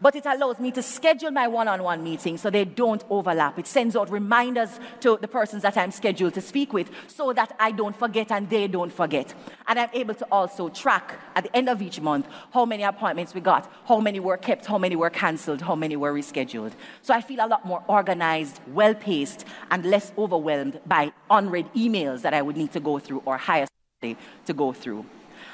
but 0.01 0.15
it 0.15 0.25
allows 0.25 0.59
me 0.59 0.71
to 0.71 0.81
schedule 0.81 1.31
my 1.31 1.47
one 1.47 1.67
on 1.67 1.83
one 1.83 2.03
meetings 2.03 2.41
so 2.41 2.49
they 2.49 2.65
don't 2.65 3.03
overlap. 3.09 3.59
It 3.59 3.67
sends 3.67 3.95
out 3.95 4.09
reminders 4.09 4.79
to 5.01 5.17
the 5.21 5.27
persons 5.27 5.61
that 5.61 5.77
I'm 5.77 5.91
scheduled 5.91 6.33
to 6.33 6.41
speak 6.41 6.73
with 6.73 6.89
so 7.07 7.33
that 7.33 7.55
I 7.59 7.71
don't 7.71 7.95
forget 7.95 8.31
and 8.31 8.49
they 8.49 8.67
don't 8.67 8.91
forget. 8.91 9.33
And 9.67 9.79
I'm 9.79 9.89
able 9.93 10.15
to 10.15 10.27
also 10.31 10.69
track 10.69 11.19
at 11.35 11.43
the 11.43 11.55
end 11.55 11.69
of 11.69 11.81
each 11.81 12.01
month 12.01 12.27
how 12.51 12.65
many 12.65 12.83
appointments 12.83 13.33
we 13.33 13.41
got, 13.41 13.71
how 13.85 13.99
many 13.99 14.19
were 14.19 14.37
kept, 14.37 14.65
how 14.65 14.77
many 14.77 14.95
were 14.95 15.09
cancelled, 15.09 15.61
how 15.61 15.75
many 15.75 15.95
were 15.95 16.13
rescheduled. 16.13 16.73
So 17.01 17.13
I 17.13 17.21
feel 17.21 17.45
a 17.45 17.47
lot 17.47 17.65
more 17.65 17.83
organized, 17.87 18.59
well 18.67 18.95
paced, 18.95 19.45
and 19.69 19.85
less 19.85 20.11
overwhelmed 20.17 20.79
by 20.85 21.13
unread 21.29 21.71
emails 21.73 22.21
that 22.21 22.33
I 22.33 22.41
would 22.41 22.57
need 22.57 22.71
to 22.73 22.79
go 22.79 22.99
through 22.99 23.21
or 23.25 23.37
hire 23.37 23.67
somebody 24.01 24.19
to 24.45 24.53
go 24.53 24.73
through. 24.73 25.05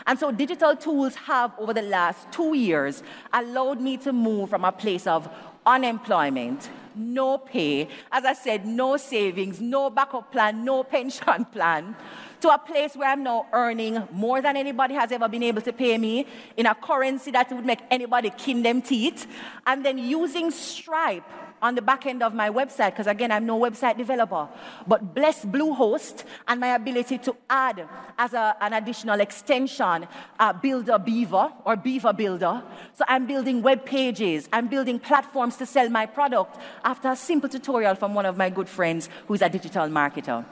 And 0.08 0.18
so 0.18 0.32
digital 0.32 0.76
tools 0.76 1.16
have, 1.16 1.52
over 1.60 1.74
the 1.74 1.82
last 1.82 2.32
two 2.32 2.56
years, 2.56 3.04
allowed 3.34 3.82
me 3.82 3.98
to 3.98 4.14
move 4.14 4.50
from 4.50 4.64
a 4.64 4.72
place 4.72 5.06
of 5.06 5.30
unemployment, 5.66 6.70
no 6.96 7.38
pay, 7.38 7.90
as 8.10 8.24
I 8.24 8.32
said, 8.32 8.66
no 8.66 8.96
savings, 8.96 9.60
no 9.60 9.90
backup 9.90 10.32
plan, 10.32 10.64
no 10.64 10.84
pension 10.96 11.44
plan, 11.46 11.94
to 12.40 12.50
a 12.50 12.58
place 12.58 12.96
where 12.96 13.10
I'm 13.10 13.24
now 13.24 13.48
earning 13.52 14.08
more 14.14 14.42
than 14.42 14.56
anybody 14.56 14.94
has 14.94 15.12
ever 15.12 15.28
been 15.28 15.44
able 15.44 15.62
to 15.62 15.74
pay 15.74 15.98
me 15.98 16.26
in 16.56 16.66
a 16.68 16.74
currency 16.74 17.32
that 17.32 17.52
would 17.52 17.66
make 17.66 17.82
anybody 17.92 18.30
kin 18.30 18.64
them 18.64 18.82
teeth, 18.82 19.28
and 19.66 19.86
then 19.86 19.98
using 19.98 20.52
Stripe 20.52 21.30
on 21.62 21.76
the 21.76 21.82
back 21.82 22.06
end 22.06 22.24
of 22.24 22.34
my 22.34 22.50
website, 22.50 22.92
because 22.92 23.08
again, 23.08 23.32
I'm 23.32 23.46
no 23.46 23.60
website 23.60 23.98
developer, 23.98 24.48
but 24.86 25.14
bless 25.14 25.46
Bluehost 25.46 26.24
and 26.48 26.60
my 26.60 26.76
ability 26.76 27.18
to 27.20 27.36
add 27.50 27.88
as 28.18 28.34
a, 28.34 28.56
an 28.62 28.74
additional 28.74 29.20
extension 29.20 30.08
uh, 30.40 30.54
Builder 30.54 31.00
Beaver 31.00 31.52
or 31.66 31.76
Beaver 31.76 32.14
Builder. 32.14 32.62
So 32.94 33.06
I'm 33.08 33.26
building 33.26 33.62
web 33.62 33.86
pages, 33.86 34.48
I'm 34.54 34.68
building 34.68 35.00
platforms 35.00 35.58
to 35.58 35.66
sell 35.66 35.90
my 35.90 36.06
product 36.06 36.58
after 36.84 37.10
a 37.10 37.16
simple 37.16 37.50
tutorial 37.50 37.96
from 37.96 38.14
one 38.14 38.26
of 38.26 38.38
my 38.38 38.50
good 38.50 38.70
friends 38.70 39.10
who's 39.28 39.42
a 39.42 39.50
digital 39.50 39.88
marketer. 39.88 40.46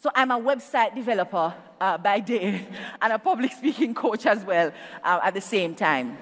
So 0.00 0.10
I'm 0.14 0.30
a 0.30 0.38
website 0.38 0.94
developer 0.94 1.52
uh, 1.80 1.98
by 1.98 2.20
day 2.20 2.66
and 3.02 3.12
a 3.12 3.18
public 3.18 3.52
speaking 3.52 3.94
coach 3.94 4.26
as 4.26 4.44
well 4.44 4.72
uh, 5.02 5.20
at 5.22 5.34
the 5.34 5.40
same 5.40 5.74
time. 5.74 6.16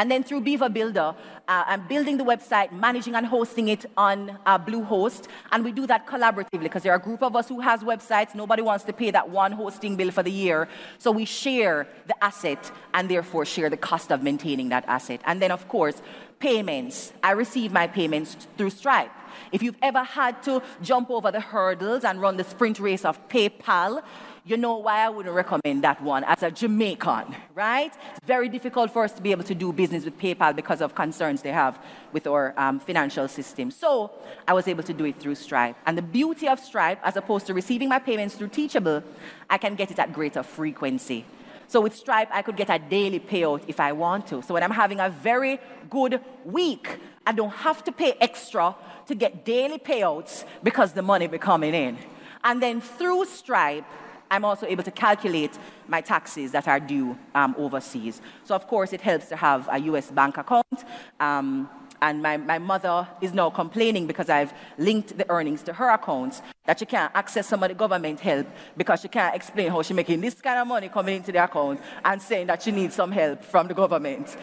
And 0.00 0.10
then 0.10 0.24
through 0.24 0.40
Beaver 0.40 0.70
Builder, 0.70 1.14
uh, 1.46 1.64
I'm 1.66 1.86
building 1.86 2.16
the 2.16 2.24
website, 2.24 2.72
managing 2.72 3.14
and 3.16 3.26
hosting 3.26 3.68
it 3.68 3.84
on 3.98 4.38
uh, 4.46 4.58
Bluehost. 4.58 5.28
And 5.52 5.62
we 5.62 5.72
do 5.72 5.86
that 5.88 6.06
collaboratively 6.06 6.62
because 6.62 6.84
there 6.84 6.92
are 6.92 6.96
a 6.96 7.02
group 7.02 7.22
of 7.22 7.36
us 7.36 7.50
who 7.50 7.60
has 7.60 7.80
websites. 7.80 8.34
Nobody 8.34 8.62
wants 8.62 8.84
to 8.84 8.94
pay 8.94 9.10
that 9.10 9.28
one 9.28 9.52
hosting 9.52 9.96
bill 9.96 10.10
for 10.10 10.22
the 10.22 10.30
year. 10.30 10.68
So 10.96 11.10
we 11.10 11.26
share 11.26 11.86
the 12.06 12.24
asset 12.24 12.72
and 12.94 13.10
therefore 13.10 13.44
share 13.44 13.68
the 13.68 13.76
cost 13.76 14.10
of 14.10 14.22
maintaining 14.22 14.70
that 14.70 14.86
asset. 14.88 15.20
And 15.26 15.42
then, 15.42 15.50
of 15.50 15.68
course, 15.68 16.00
payments. 16.38 17.12
I 17.22 17.32
receive 17.32 17.70
my 17.70 17.86
payments 17.86 18.48
through 18.56 18.70
Stripe. 18.70 19.10
If 19.52 19.62
you've 19.62 19.76
ever 19.82 20.02
had 20.02 20.42
to 20.44 20.62
jump 20.82 21.10
over 21.10 21.30
the 21.30 21.40
hurdles 21.40 22.04
and 22.04 22.22
run 22.22 22.38
the 22.38 22.44
sprint 22.44 22.80
race 22.80 23.04
of 23.04 23.28
PayPal, 23.28 24.02
you 24.44 24.56
know 24.56 24.76
why 24.76 25.00
I 25.00 25.08
wouldn't 25.08 25.34
recommend 25.34 25.84
that 25.84 26.02
one 26.02 26.24
as 26.24 26.42
a 26.42 26.50
Jamaican, 26.50 27.34
right? 27.54 27.92
It's 28.16 28.26
very 28.26 28.48
difficult 28.48 28.90
for 28.90 29.04
us 29.04 29.12
to 29.12 29.22
be 29.22 29.30
able 29.32 29.44
to 29.44 29.54
do 29.54 29.72
business 29.72 30.04
with 30.04 30.18
PayPal 30.18 30.54
because 30.56 30.80
of 30.80 30.94
concerns 30.94 31.42
they 31.42 31.52
have 31.52 31.78
with 32.12 32.26
our 32.26 32.54
um, 32.56 32.80
financial 32.80 33.28
system. 33.28 33.70
So 33.70 34.10
I 34.48 34.52
was 34.52 34.66
able 34.66 34.82
to 34.84 34.92
do 34.92 35.04
it 35.04 35.16
through 35.16 35.34
Stripe. 35.34 35.76
And 35.86 35.96
the 35.96 36.02
beauty 36.02 36.48
of 36.48 36.58
Stripe, 36.58 37.00
as 37.04 37.16
opposed 37.16 37.46
to 37.46 37.54
receiving 37.54 37.88
my 37.88 37.98
payments 37.98 38.34
through 38.34 38.48
Teachable, 38.48 39.02
I 39.48 39.58
can 39.58 39.74
get 39.74 39.90
it 39.90 39.98
at 39.98 40.12
greater 40.12 40.42
frequency. 40.42 41.24
So 41.68 41.80
with 41.80 41.94
Stripe, 41.94 42.28
I 42.32 42.42
could 42.42 42.56
get 42.56 42.68
a 42.68 42.78
daily 42.78 43.20
payout 43.20 43.62
if 43.68 43.78
I 43.78 43.92
want 43.92 44.26
to. 44.28 44.42
So 44.42 44.54
when 44.54 44.62
I'm 44.62 44.72
having 44.72 44.98
a 44.98 45.08
very 45.08 45.60
good 45.88 46.20
week, 46.44 46.98
I 47.24 47.32
don't 47.32 47.52
have 47.52 47.84
to 47.84 47.92
pay 47.92 48.14
extra 48.20 48.74
to 49.06 49.14
get 49.14 49.44
daily 49.44 49.78
payouts 49.78 50.44
because 50.64 50.92
the 50.92 51.02
money 51.02 51.28
be 51.28 51.38
coming 51.38 51.74
in. 51.74 51.98
And 52.42 52.60
then 52.60 52.80
through 52.80 53.26
Stripe, 53.26 53.84
I'm 54.30 54.44
also 54.44 54.66
able 54.66 54.84
to 54.84 54.90
calculate 54.90 55.58
my 55.88 56.00
taxes 56.00 56.52
that 56.52 56.68
are 56.68 56.78
due 56.78 57.18
um, 57.34 57.54
overseas. 57.58 58.20
So, 58.44 58.54
of 58.54 58.66
course, 58.66 58.92
it 58.92 59.00
helps 59.00 59.26
to 59.28 59.36
have 59.36 59.68
a 59.70 59.78
US 59.78 60.10
bank 60.10 60.38
account. 60.38 60.84
Um, 61.18 61.68
and 62.02 62.22
my, 62.22 62.36
my 62.38 62.58
mother 62.58 63.06
is 63.20 63.34
now 63.34 63.50
complaining 63.50 64.06
because 64.06 64.30
I've 64.30 64.54
linked 64.78 65.18
the 65.18 65.28
earnings 65.28 65.62
to 65.64 65.72
her 65.72 65.90
accounts 65.90 66.40
that 66.64 66.78
she 66.78 66.86
can't 66.86 67.12
access 67.14 67.46
some 67.46 67.62
of 67.62 67.68
the 67.68 67.74
government 67.74 68.20
help 68.20 68.46
because 68.76 69.02
she 69.02 69.08
can't 69.08 69.34
explain 69.34 69.70
how 69.70 69.82
she's 69.82 69.94
making 69.94 70.20
this 70.20 70.40
kind 70.40 70.58
of 70.58 70.66
money 70.66 70.88
coming 70.88 71.16
into 71.16 71.32
the 71.32 71.44
account 71.44 71.80
and 72.04 72.22
saying 72.22 72.46
that 72.46 72.62
she 72.62 72.70
needs 72.70 72.94
some 72.94 73.12
help 73.12 73.44
from 73.44 73.68
the 73.68 73.74
government. 73.74 74.36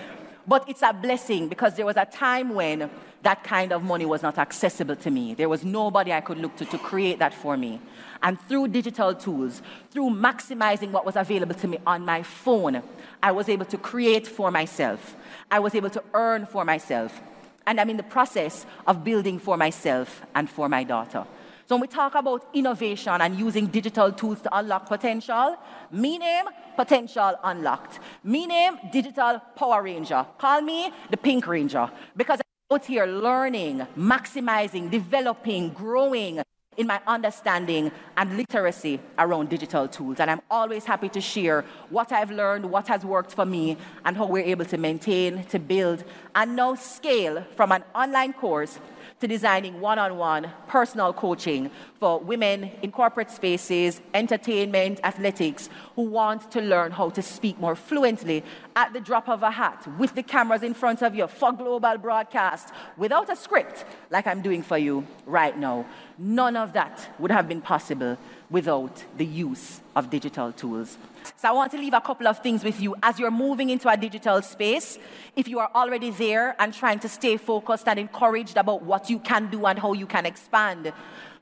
But 0.47 0.69
it's 0.69 0.81
a 0.81 0.93
blessing 0.93 1.47
because 1.47 1.75
there 1.75 1.85
was 1.85 1.97
a 1.97 2.05
time 2.05 2.53
when 2.53 2.89
that 3.23 3.43
kind 3.43 3.71
of 3.71 3.83
money 3.83 4.05
was 4.05 4.21
not 4.21 4.37
accessible 4.37 4.95
to 4.95 5.11
me. 5.11 5.33
There 5.33 5.49
was 5.49 5.63
nobody 5.63 6.13
I 6.13 6.21
could 6.21 6.37
look 6.37 6.55
to 6.57 6.65
to 6.65 6.77
create 6.77 7.19
that 7.19 7.33
for 7.33 7.57
me. 7.57 7.81
And 8.23 8.39
through 8.41 8.69
digital 8.69 9.13
tools, 9.13 9.61
through 9.91 10.09
maximizing 10.09 10.91
what 10.91 11.05
was 11.05 11.15
available 11.15 11.55
to 11.55 11.67
me 11.67 11.79
on 11.85 12.05
my 12.05 12.23
phone, 12.23 12.81
I 13.21 13.31
was 13.31 13.49
able 13.49 13.65
to 13.65 13.77
create 13.77 14.27
for 14.27 14.51
myself. 14.51 15.15
I 15.51 15.59
was 15.59 15.75
able 15.75 15.89
to 15.91 16.03
earn 16.13 16.45
for 16.45 16.63
myself. 16.63 17.19
And 17.65 17.79
I'm 17.81 17.89
in 17.89 17.97
the 17.97 18.03
process 18.03 18.65
of 18.85 19.03
building 19.03 19.39
for 19.39 19.57
myself 19.57 20.21
and 20.35 20.49
for 20.49 20.69
my 20.69 20.83
daughter. 20.83 21.25
So 21.67 21.75
when 21.75 21.81
we 21.81 21.87
talk 21.87 22.15
about 22.15 22.47
innovation 22.53 23.19
and 23.19 23.37
using 23.37 23.67
digital 23.67 24.13
tools 24.13 24.39
to 24.41 24.57
unlock 24.57 24.87
potential, 24.87 25.57
me 25.91 26.17
name 26.17 26.45
potential 26.77 27.35
unlocked. 27.43 27.99
Me 28.23 28.47
name 28.47 28.77
digital 28.89 29.41
power 29.53 29.83
ranger. 29.83 30.25
Call 30.37 30.61
me 30.61 30.93
the 31.09 31.17
pink 31.17 31.45
ranger 31.45 31.91
because 32.15 32.39
out 32.69 32.85
here 32.85 33.05
learning, 33.05 33.87
maximizing, 33.97 34.91
developing, 34.91 35.69
growing 35.69 36.41
in 36.75 36.85
my 36.85 36.99
understanding 37.07 37.89
and 38.17 38.35
literacy 38.35 38.99
around 39.17 39.47
digital 39.47 39.87
tools. 39.87 40.19
And 40.19 40.29
I'm 40.29 40.41
always 40.51 40.83
happy 40.83 41.07
to 41.09 41.21
share 41.21 41.63
what 41.89 42.11
I've 42.11 42.29
learned, 42.29 42.69
what 42.69 42.89
has 42.89 43.05
worked 43.05 43.31
for 43.31 43.45
me, 43.45 43.77
and 44.03 44.17
how 44.17 44.25
we're 44.25 44.43
able 44.43 44.65
to 44.65 44.77
maintain, 44.77 45.45
to 45.45 45.59
build, 45.59 46.03
and 46.35 46.57
now 46.57 46.75
scale 46.75 47.45
from 47.55 47.71
an 47.71 47.85
online 47.95 48.33
course 48.33 48.79
to 49.19 49.27
designing 49.27 49.81
one 49.81 49.97
on 49.97 50.17
one 50.17 50.51
personal 50.67 51.11
coaching 51.11 51.71
for 51.99 52.19
women 52.19 52.71
in 52.81 52.91
corporate 52.91 53.31
spaces, 53.31 53.99
entertainment, 54.13 54.99
athletics 55.03 55.69
who 55.95 56.03
want 56.03 56.51
to 56.51 56.61
learn 56.61 56.91
how 56.91 57.09
to 57.09 57.21
speak 57.21 57.59
more 57.59 57.75
fluently 57.75 58.43
at 58.75 58.93
the 58.93 58.99
drop 58.99 59.27
of 59.27 59.41
a 59.41 59.49
hat 59.49 59.87
with 59.97 60.13
the 60.13 60.21
cameras 60.21 60.61
in 60.61 60.73
front 60.73 61.01
of 61.01 61.15
you 61.15 61.27
for 61.27 61.51
global 61.51 61.97
broadcast 61.97 62.69
without 62.97 63.29
a 63.31 63.35
script 63.35 63.85
like 64.11 64.27
I'm 64.27 64.41
doing 64.41 64.61
for 64.61 64.77
you 64.77 65.05
right 65.25 65.57
now. 65.57 65.85
None 66.19 66.55
of 66.55 66.73
that 66.73 67.09
would 67.19 67.31
have 67.31 67.47
been 67.47 67.61
possible 67.61 68.17
without 68.49 69.03
the 69.17 69.25
use 69.25 69.81
of 69.95 70.09
digital 70.09 70.51
tools. 70.51 70.97
So 71.35 71.49
I 71.49 71.51
want 71.51 71.71
to 71.73 71.77
leave 71.77 71.93
a 71.93 72.01
couple 72.01 72.27
of 72.27 72.39
things 72.39 72.63
with 72.63 72.79
you 72.79 72.95
as 73.03 73.19
you're 73.19 73.31
moving 73.31 73.69
into 73.69 73.89
a 73.89 73.97
digital 73.97 74.41
space. 74.41 74.97
If 75.35 75.47
you 75.47 75.59
are 75.59 75.69
already 75.75 76.11
there 76.11 76.55
and 76.59 76.73
trying 76.73 76.99
to 76.99 77.09
stay 77.09 77.37
focused 77.37 77.87
and 77.87 77.99
encouraged 77.99 78.55
about 78.55 78.83
what 78.83 79.09
you 79.09 79.19
can 79.19 79.49
do 79.49 79.65
and 79.65 79.77
how 79.77 79.93
you 79.93 80.07
can 80.07 80.25
expand, 80.25 80.93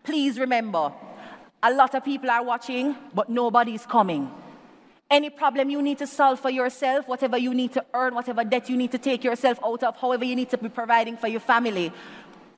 please 0.04 0.40
remember 0.40 0.92
a 1.62 1.74
lot 1.74 1.96
of 1.96 2.04
people 2.04 2.30
are 2.30 2.44
watching, 2.44 2.96
but 3.14 3.30
nobody's 3.30 3.86
coming. 3.86 4.32
Any 5.10 5.30
problem 5.30 5.70
you 5.70 5.84
need 5.84 6.00
to 6.00 6.08
solve 6.08 6.40
for 6.40 6.50
yourself, 6.50 7.08
whatever 7.08 7.38
you 7.38 7.54
need 7.54 7.74
to 7.74 7.86
earn, 7.94 8.16
whatever 8.16 8.44
debt 8.44 8.70
you 8.70 8.76
need 8.76 8.92
to 8.92 8.98
take 8.98 9.24
yourself 9.24 9.60
out 9.64 9.84
of, 9.84 9.96
however 9.98 10.26
you 10.26 10.36
need 10.36 10.50
to 10.50 10.58
be 10.58 10.68
providing 10.70 11.16
for 11.16 11.28
your 11.28 11.40
family, 11.40 11.92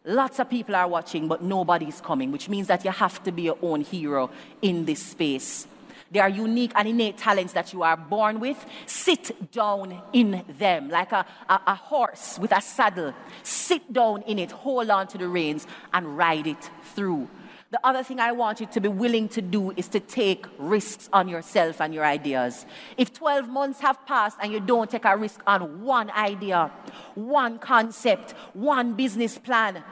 Lots 0.08 0.40
of 0.40 0.50
people 0.50 0.74
are 0.74 0.88
watching, 0.88 1.28
but 1.28 1.44
nobody's 1.44 2.00
coming, 2.00 2.32
which 2.32 2.48
means 2.48 2.68
that 2.68 2.86
you 2.86 2.92
have 2.92 3.22
to 3.24 3.32
be 3.34 3.42
your 3.42 3.58
own 3.62 3.82
hero 3.82 4.30
in 4.62 4.86
this 4.86 5.04
space. 5.04 5.68
There 6.10 6.24
are 6.24 6.30
unique 6.30 6.72
and 6.76 6.88
innate 6.88 7.18
talents 7.18 7.52
that 7.52 7.74
you 7.74 7.84
are 7.84 7.98
born 7.98 8.40
with. 8.40 8.66
Sit 8.86 9.52
down 9.52 10.02
in 10.14 10.46
them 10.58 10.90
like 10.90 11.12
a, 11.12 11.26
a, 11.50 11.60
a, 11.68 11.76
horse 11.76 12.40
with 12.40 12.54
a 12.54 12.62
saddle. 12.62 13.14
Sit 13.44 13.92
down 13.92 14.22
in 14.22 14.40
it, 14.40 14.52
hold 14.52 14.90
on 14.90 15.08
to 15.08 15.18
the 15.18 15.28
reins, 15.28 15.68
and 15.94 16.18
ride 16.18 16.48
it 16.48 16.70
through. 16.96 17.28
The 17.70 17.80
other 17.86 18.02
thing 18.02 18.22
I 18.22 18.32
want 18.32 18.62
you 18.62 18.66
to 18.68 18.80
be 18.80 18.88
willing 18.88 19.28
to 19.30 19.42
do 19.42 19.72
is 19.76 19.90
to 19.90 20.00
take 20.00 20.46
risks 20.58 21.10
on 21.12 21.28
yourself 21.28 21.82
and 21.82 21.94
your 21.94 22.06
ideas. 22.06 22.66
If 22.96 23.12
12 23.12 23.50
months 23.50 23.82
have 23.82 24.06
passed 24.06 24.38
and 24.42 24.54
you 24.54 24.62
don't 24.62 24.90
take 24.90 25.04
a 25.04 25.18
risk 25.18 25.42
on 25.46 25.84
one 25.84 26.10
idea, 26.12 26.72
one 27.16 27.60
concept, 27.60 28.32
one 28.54 28.94
business 28.94 29.38
plan, 29.38 29.84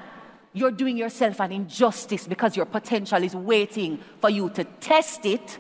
you're 0.53 0.71
doing 0.71 0.95
yourself 0.95 1.41
an 1.41 1.51
injustice 1.51 2.27
because 2.27 2.55
your 2.55 2.65
potential 2.65 3.21
is 3.21 3.35
waiting 3.35 3.99
for 4.21 4.29
you 4.29 4.49
to 4.51 4.63
test 4.63 5.25
it, 5.25 5.59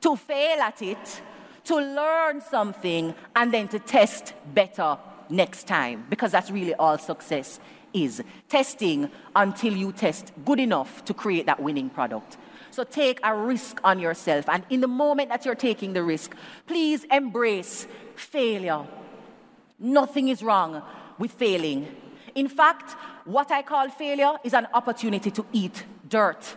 to 0.00 0.16
fail 0.16 0.58
at 0.62 0.80
it, 0.80 1.20
to 1.64 1.76
learn 1.76 2.40
something, 2.40 3.14
and 3.34 3.52
then 3.52 3.68
to 3.68 3.78
test 3.78 4.32
better 4.54 4.96
next 5.28 5.66
time 5.66 6.06
because 6.08 6.32
that's 6.32 6.50
really 6.50 6.74
all 6.74 6.96
success 6.96 7.60
is 7.96 8.22
testing 8.48 9.10
until 9.34 9.74
you 9.74 9.90
test 9.92 10.32
good 10.44 10.60
enough 10.60 11.04
to 11.06 11.14
create 11.14 11.46
that 11.46 11.60
winning 11.60 11.88
product. 11.88 12.36
So 12.70 12.84
take 12.84 13.18
a 13.24 13.34
risk 13.34 13.80
on 13.82 13.98
yourself. 13.98 14.48
And 14.48 14.64
in 14.68 14.82
the 14.82 14.88
moment 14.88 15.30
that 15.30 15.46
you're 15.46 15.54
taking 15.54 15.94
the 15.94 16.02
risk, 16.02 16.36
please 16.66 17.04
embrace 17.10 17.86
failure. 18.14 18.86
Nothing 19.78 20.28
is 20.28 20.42
wrong 20.42 20.82
with 21.18 21.32
failing. 21.32 21.88
In 22.34 22.48
fact, 22.48 22.92
what 23.24 23.50
I 23.50 23.62
call 23.62 23.88
failure 23.88 24.34
is 24.44 24.52
an 24.52 24.68
opportunity 24.74 25.30
to 25.30 25.46
eat 25.52 25.84
dirt. 26.06 26.56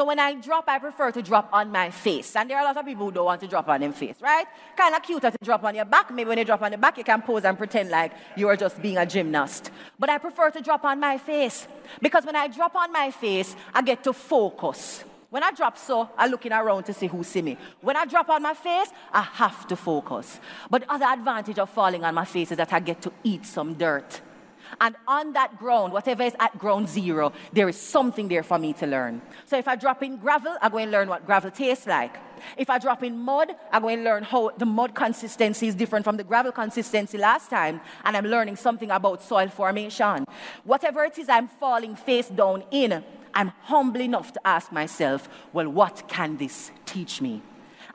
So 0.00 0.06
when 0.06 0.18
I 0.18 0.32
drop, 0.32 0.64
I 0.66 0.78
prefer 0.78 1.10
to 1.10 1.20
drop 1.20 1.50
on 1.52 1.70
my 1.70 1.90
face. 1.90 2.34
And 2.34 2.48
there 2.48 2.56
are 2.56 2.62
a 2.62 2.64
lot 2.64 2.78
of 2.78 2.86
people 2.86 3.04
who 3.04 3.12
don't 3.12 3.26
want 3.26 3.42
to 3.42 3.46
drop 3.46 3.68
on 3.68 3.82
their 3.82 3.92
face, 3.92 4.16
right? 4.22 4.46
Kind 4.74 4.94
of 4.94 5.02
cute 5.02 5.20
to 5.20 5.30
drop 5.44 5.62
on 5.62 5.74
your 5.74 5.84
back. 5.84 6.10
Maybe 6.10 6.26
when 6.26 6.38
you 6.38 6.44
drop 6.46 6.62
on 6.62 6.70
the 6.70 6.78
back, 6.78 6.96
you 6.96 7.04
can 7.04 7.20
pose 7.20 7.44
and 7.44 7.58
pretend 7.58 7.90
like 7.90 8.12
you 8.34 8.48
are 8.48 8.56
just 8.56 8.80
being 8.80 8.96
a 8.96 9.04
gymnast. 9.04 9.70
But 9.98 10.08
I 10.08 10.16
prefer 10.16 10.52
to 10.52 10.62
drop 10.62 10.86
on 10.86 11.00
my 11.00 11.18
face 11.18 11.68
because 12.00 12.24
when 12.24 12.34
I 12.34 12.48
drop 12.48 12.74
on 12.76 12.90
my 12.90 13.10
face, 13.10 13.54
I 13.74 13.82
get 13.82 14.02
to 14.04 14.14
focus. 14.14 15.04
When 15.28 15.42
I 15.42 15.52
drop 15.52 15.76
so, 15.76 16.08
I'm 16.16 16.30
looking 16.30 16.52
around 16.52 16.84
to 16.84 16.94
see 16.94 17.06
who 17.06 17.22
see 17.22 17.42
me. 17.42 17.58
When 17.82 17.94
I 17.94 18.06
drop 18.06 18.30
on 18.30 18.40
my 18.42 18.54
face, 18.54 18.88
I 19.12 19.20
have 19.20 19.66
to 19.66 19.76
focus. 19.76 20.40
But 20.70 20.82
other 20.88 21.04
advantage 21.04 21.58
of 21.58 21.68
falling 21.68 22.04
on 22.04 22.14
my 22.14 22.24
face 22.24 22.52
is 22.52 22.56
that 22.56 22.72
I 22.72 22.80
get 22.80 23.02
to 23.02 23.12
eat 23.22 23.44
some 23.44 23.74
dirt. 23.74 24.22
And 24.80 24.96
on 25.06 25.32
that 25.32 25.58
ground, 25.58 25.92
whatever 25.92 26.22
is 26.22 26.34
at 26.38 26.58
ground 26.58 26.88
zero, 26.88 27.32
there 27.52 27.68
is 27.68 27.76
something 27.76 28.28
there 28.28 28.42
for 28.42 28.58
me 28.58 28.72
to 28.74 28.86
learn. 28.86 29.22
So 29.46 29.56
if 29.56 29.68
I 29.68 29.76
drop 29.76 30.02
in 30.02 30.16
gravel, 30.16 30.56
I'm 30.60 30.70
going 30.70 30.86
to 30.86 30.92
learn 30.92 31.08
what 31.08 31.26
gravel 31.26 31.50
tastes 31.50 31.86
like. 31.86 32.16
If 32.56 32.70
I 32.70 32.78
drop 32.78 33.02
in 33.02 33.18
mud, 33.18 33.54
I'm 33.72 33.82
going 33.82 33.98
to 33.98 34.04
learn 34.04 34.22
how 34.22 34.50
the 34.56 34.66
mud 34.66 34.94
consistency 34.94 35.68
is 35.68 35.74
different 35.74 36.04
from 36.04 36.16
the 36.16 36.24
gravel 36.24 36.52
consistency 36.52 37.18
last 37.18 37.50
time. 37.50 37.80
And 38.04 38.16
I'm 38.16 38.26
learning 38.26 38.56
something 38.56 38.90
about 38.90 39.22
soil 39.22 39.48
formation. 39.48 40.24
Whatever 40.64 41.04
it 41.04 41.18
is 41.18 41.28
I'm 41.28 41.48
falling 41.48 41.96
face 41.96 42.28
down 42.28 42.64
in, 42.70 43.04
I'm 43.34 43.48
humble 43.62 44.00
enough 44.00 44.32
to 44.32 44.40
ask 44.46 44.72
myself, 44.72 45.28
well, 45.52 45.68
what 45.68 46.04
can 46.08 46.36
this 46.36 46.70
teach 46.84 47.20
me? 47.20 47.42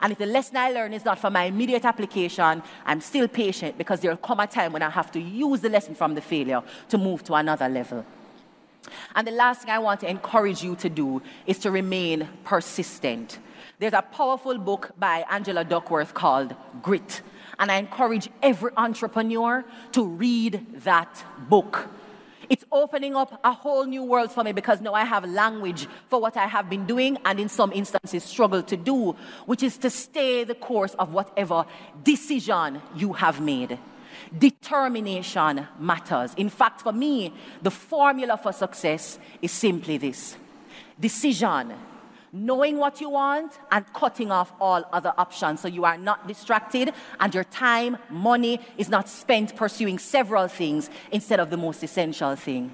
And 0.00 0.12
if 0.12 0.18
the 0.18 0.26
lesson 0.26 0.56
I 0.56 0.70
learn 0.70 0.92
is 0.92 1.04
not 1.04 1.18
for 1.18 1.30
my 1.30 1.44
immediate 1.44 1.84
application, 1.84 2.62
I'm 2.84 3.00
still 3.00 3.28
patient 3.28 3.78
because 3.78 4.00
there'll 4.00 4.16
come 4.16 4.40
a 4.40 4.46
time 4.46 4.72
when 4.72 4.82
I 4.82 4.90
have 4.90 5.10
to 5.12 5.20
use 5.20 5.60
the 5.60 5.68
lesson 5.68 5.94
from 5.94 6.14
the 6.14 6.20
failure 6.20 6.62
to 6.88 6.98
move 6.98 7.24
to 7.24 7.34
another 7.34 7.68
level. 7.68 8.04
And 9.14 9.26
the 9.26 9.32
last 9.32 9.62
thing 9.62 9.70
I 9.70 9.78
want 9.78 10.00
to 10.00 10.10
encourage 10.10 10.62
you 10.62 10.76
to 10.76 10.88
do 10.88 11.22
is 11.46 11.58
to 11.60 11.70
remain 11.70 12.28
persistent. 12.44 13.38
There's 13.78 13.92
a 13.92 14.02
powerful 14.02 14.56
book 14.58 14.92
by 14.98 15.24
Angela 15.30 15.64
Duckworth 15.64 16.14
called 16.14 16.54
Grit. 16.82 17.22
And 17.58 17.70
I 17.70 17.76
encourage 17.76 18.28
every 18.42 18.70
entrepreneur 18.76 19.64
to 19.92 20.04
read 20.04 20.66
that 20.84 21.24
book. 21.48 21.88
It's 22.48 22.64
opening 22.70 23.16
up 23.16 23.40
a 23.44 23.52
whole 23.52 23.84
new 23.84 24.02
world 24.02 24.30
for 24.32 24.44
me 24.44 24.52
because 24.52 24.80
now 24.80 24.94
I 24.94 25.04
have 25.04 25.24
language 25.24 25.86
for 26.08 26.20
what 26.20 26.36
I 26.36 26.46
have 26.46 26.70
been 26.70 26.86
doing 26.86 27.18
and 27.24 27.40
in 27.40 27.48
some 27.48 27.72
instances 27.72 28.24
struggle 28.24 28.62
to 28.62 28.76
do, 28.76 29.16
which 29.46 29.62
is 29.62 29.78
to 29.78 29.90
stay 29.90 30.44
the 30.44 30.54
course 30.54 30.94
of 30.94 31.12
whatever 31.12 31.64
decision 32.02 32.80
you 32.94 33.12
have 33.14 33.40
made. 33.40 33.78
Determination 34.38 35.66
matters. 35.78 36.32
In 36.36 36.48
fact, 36.48 36.82
for 36.82 36.92
me, 36.92 37.32
the 37.62 37.70
formula 37.70 38.36
for 38.36 38.52
success 38.52 39.18
is 39.42 39.52
simply 39.52 39.98
this 39.98 40.36
decision 40.98 41.74
knowing 42.36 42.76
what 42.76 43.00
you 43.00 43.08
want 43.08 43.58
and 43.72 43.90
cutting 43.94 44.30
off 44.30 44.52
all 44.60 44.84
other 44.92 45.12
options 45.16 45.60
so 45.60 45.68
you 45.68 45.84
are 45.84 45.96
not 45.96 46.28
distracted 46.28 46.92
and 47.18 47.34
your 47.34 47.44
time, 47.44 47.96
money 48.10 48.60
is 48.76 48.88
not 48.88 49.08
spent 49.08 49.56
pursuing 49.56 49.98
several 49.98 50.46
things 50.46 50.90
instead 51.10 51.40
of 51.40 51.50
the 51.50 51.56
most 51.56 51.82
essential 51.82 52.36
thing. 52.36 52.72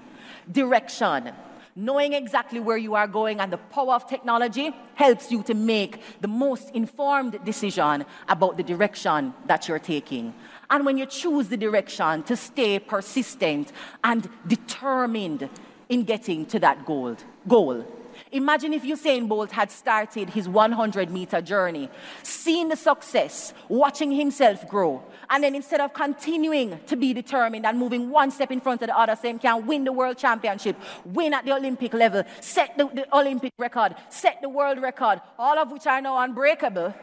Direction. 0.51 1.33
Knowing 1.75 2.12
exactly 2.12 2.61
where 2.61 2.77
you 2.77 2.94
are 2.94 3.07
going 3.07 3.40
and 3.40 3.51
the 3.51 3.57
power 3.57 3.94
of 3.94 4.07
technology 4.07 4.75
helps 4.94 5.31
you 5.33 5.42
to 5.42 5.55
make 5.55 6.03
the 6.20 6.29
most 6.29 6.68
informed 6.75 7.42
decision 7.46 8.05
about 8.29 8.59
the 8.59 8.62
direction 8.62 9.33
that 9.46 9.66
you're 9.66 9.79
taking. 9.79 10.35
And 10.68 10.85
when 10.85 10.98
you 10.98 11.07
choose 11.07 11.48
the 11.48 11.57
direction, 11.57 12.25
to 12.25 12.37
stay 12.37 12.79
persistent 12.79 13.72
and 14.05 14.29
determined 14.46 15.48
in 15.88 16.05
getting 16.05 16.44
to 16.46 16.59
that 16.59 16.85
goal. 16.85 17.16
goal. 17.48 17.87
Imagine 18.31 18.72
if 18.75 18.83
Usain 18.83 19.29
Bolt 19.29 19.53
had 19.53 19.70
started 19.70 20.31
his 20.31 20.48
100 20.48 21.11
meter 21.11 21.40
journey, 21.40 21.88
seen 22.22 22.68
the 22.68 22.77
success, 22.77 23.55
watching 23.68 24.11
himself 24.11 24.68
grow, 24.68 25.03
and 25.31 25.44
then 25.44 25.55
instead 25.55 25.81
of 25.81 25.92
continuing 25.92 26.79
to 26.87 26.96
be 26.96 27.12
determined 27.12 27.66
and 27.66 27.79
moving 27.79 28.11
one 28.11 28.31
step 28.31 28.51
in 28.51 28.61
front 28.61 28.83
of 28.83 28.88
the 28.88 28.98
other, 28.98 29.16
saying, 29.16 29.38
can 29.38 29.66
win 29.66 29.85
the 29.85 29.92
world 29.92 30.18
championship, 30.18 30.77
win 31.05 31.35
at 31.35 31.44
the 31.44 31.53
Olympic 31.53 31.94
level, 31.94 32.22
set 32.40 32.77
the, 32.77 32.87
the 32.88 33.16
Olympic 33.16 33.53
record, 33.59 33.94
set 34.09 34.40
the 34.42 34.48
world 34.48 34.81
record, 34.81 35.20
all 35.38 35.59
of 35.59 35.70
which 35.70 35.87
are 35.87 36.01
now 36.01 36.18
unbreakable. 36.18 36.94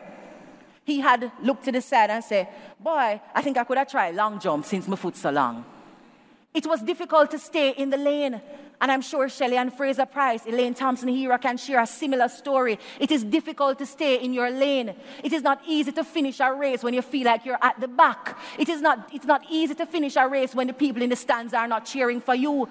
He 0.84 1.00
had 1.00 1.32
looked 1.42 1.66
to 1.66 1.72
the 1.72 1.82
side 1.82 2.10
and 2.10 2.24
said, 2.24 2.48
Boy, 2.80 3.22
I 3.36 3.42
think 3.42 3.58
I 3.58 3.64
could 3.64 3.78
have 3.78 3.90
tried 3.90 4.16
long 4.16 4.40
jump 4.40 4.66
since 4.66 4.88
my 4.88 4.96
foot's 4.96 5.22
so 5.22 5.30
long. 5.30 5.64
It 6.54 6.66
was 6.66 6.82
difficult 6.82 7.30
to 7.32 7.40
stay 7.40 7.72
in 7.72 7.92
the 7.92 7.98
lane 7.98 8.42
and 8.82 8.92
I'm 8.92 9.02
sure 9.02 9.28
Shelly-Ann 9.28 9.72
Fraser-Pryce, 9.72 10.46
Elaine 10.46 10.74
Thompson 10.74 11.10
Herah 11.10 11.42
can 11.42 11.58
share 11.58 11.82
a 11.82 11.88
similar 11.88 12.30
story. 12.30 12.80
It 13.00 13.12
is 13.12 13.24
difficult 13.24 13.78
to 13.80 13.86
stay 13.86 14.24
in 14.24 14.34
your 14.34 14.50
lane. 14.50 14.96
It 15.24 15.34
is 15.34 15.42
not 15.42 15.62
easy 15.68 15.92
to 15.92 16.04
finish 16.04 16.40
a 16.40 16.54
race 16.54 16.82
when 16.82 16.94
you 16.94 17.02
feel 17.02 17.26
like 17.26 17.46
you're 17.46 17.60
at 17.62 17.80
the 17.80 17.88
back. 17.88 18.38
It 18.58 18.70
is 18.70 18.82
not, 18.82 19.10
it's 19.14 19.26
not 19.26 19.44
easy 19.50 19.76
to 19.76 19.86
finish 19.86 20.16
a 20.16 20.28
race 20.28 20.56
when 20.56 20.68
the 20.68 20.74
people 20.74 21.02
in 21.02 21.10
the 21.10 21.16
stands 21.16 21.54
are 21.54 21.68
not 21.68 21.86
cheering 21.86 22.22
for 22.22 22.36
you. 22.36 22.70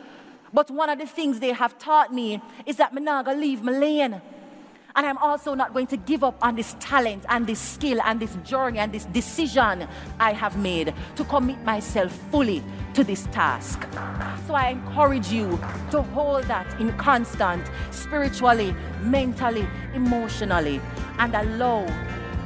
But 0.53 0.71
one 0.71 0.89
of 0.89 0.99
the 0.99 1.07
things 1.07 1.41
they 1.41 1.53
have 1.53 1.79
taught 1.79 2.13
me 2.13 2.41
is 2.65 2.77
that 2.77 2.93
I'm 2.95 3.05
not 3.05 3.27
gonna 3.27 3.39
leave 3.39 3.63
my 3.63 3.73
lane. 3.73 4.23
And 4.99 5.07
I'm 5.07 5.19
also 5.19 5.55
not 5.55 5.73
going 5.75 5.87
to 5.89 5.97
give 5.97 6.25
up 6.25 6.45
on 6.45 6.57
this 6.57 6.75
talent 6.81 7.25
and 7.29 7.47
this 7.47 7.61
skill 7.61 8.01
and 8.03 8.19
this 8.19 8.35
journey 8.43 8.81
and 8.81 8.91
this 8.91 9.05
decision 9.05 9.87
I 10.19 10.33
have 10.33 10.59
made 10.59 10.93
to 11.15 11.23
commit 11.23 11.63
myself 11.63 12.11
fully 12.33 12.65
to 12.95 13.05
this 13.05 13.27
task. 13.27 13.87
So 14.49 14.55
I 14.55 14.71
encourage 14.71 15.31
you 15.31 15.57
to 15.93 16.03
hold 16.03 16.43
that 16.47 16.81
in 16.81 16.93
constant, 16.97 17.65
spiritually, 17.93 18.75
mentally, 19.01 19.69
emotionally, 19.95 20.81
and 21.21 21.33
allow 21.33 21.87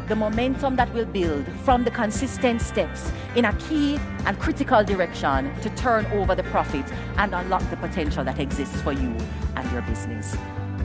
the 0.08 0.14
momentum 0.14 0.76
that 0.76 0.92
will 0.92 1.06
build 1.06 1.46
from 1.64 1.84
the 1.84 1.90
consistent 1.90 2.60
steps 2.60 3.10
in 3.34 3.46
a 3.46 3.54
key 3.54 3.98
and 4.26 4.38
critical 4.38 4.84
direction 4.84 5.58
to 5.62 5.70
turn 5.70 6.04
over 6.12 6.34
the 6.34 6.44
profit 6.44 6.84
and 7.16 7.34
unlock 7.34 7.62
the 7.70 7.78
potential 7.78 8.22
that 8.24 8.38
exists 8.38 8.78
for 8.82 8.92
you 8.92 9.16
and 9.56 9.72
your 9.72 9.80
business. 9.80 10.36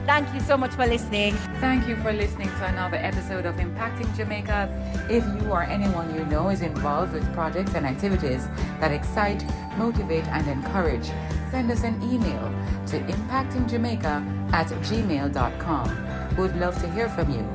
Thank 0.08 0.32
you 0.32 0.40
so 0.40 0.56
much 0.56 0.72
for 0.72 0.86
listening. 0.86 1.34
Thank 1.60 1.86
you 1.86 1.94
for 1.96 2.14
listening 2.14 2.48
to 2.48 2.64
another 2.64 2.96
episode 2.96 3.44
of 3.44 3.56
Impacting 3.56 4.16
Jamaica. 4.16 4.70
If 5.10 5.22
you 5.22 5.50
or 5.50 5.64
anyone 5.64 6.14
you 6.14 6.24
know 6.24 6.48
is 6.48 6.62
involved 6.62 7.12
with 7.12 7.30
projects 7.34 7.74
and 7.74 7.84
activities 7.84 8.48
that 8.80 8.90
excite, 8.90 9.44
motivate, 9.76 10.26
and 10.28 10.48
encourage, 10.48 11.04
send 11.50 11.70
us 11.70 11.82
an 11.82 12.02
email 12.02 12.40
to 12.86 13.00
impactingjamaica 13.00 14.50
at 14.54 14.68
gmail.com. 14.68 16.36
We'd 16.38 16.56
love 16.56 16.80
to 16.80 16.90
hear 16.92 17.10
from 17.10 17.30
you. 17.30 17.46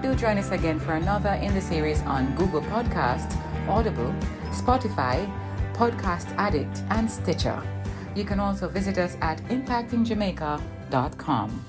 Do 0.00 0.14
join 0.14 0.38
us 0.38 0.50
again 0.50 0.80
for 0.80 0.94
another 0.94 1.34
in 1.42 1.52
the 1.52 1.60
series 1.60 2.00
on 2.04 2.34
Google 2.36 2.62
Podcasts, 2.62 3.36
Audible, 3.68 4.14
Spotify, 4.44 5.30
Podcast 5.74 6.34
Addict, 6.38 6.84
and 6.88 7.10
Stitcher. 7.10 7.62
You 8.14 8.24
can 8.24 8.40
also 8.40 8.66
visit 8.66 8.96
us 8.96 9.18
at 9.20 9.42
impactingjamaica.com. 9.48 11.64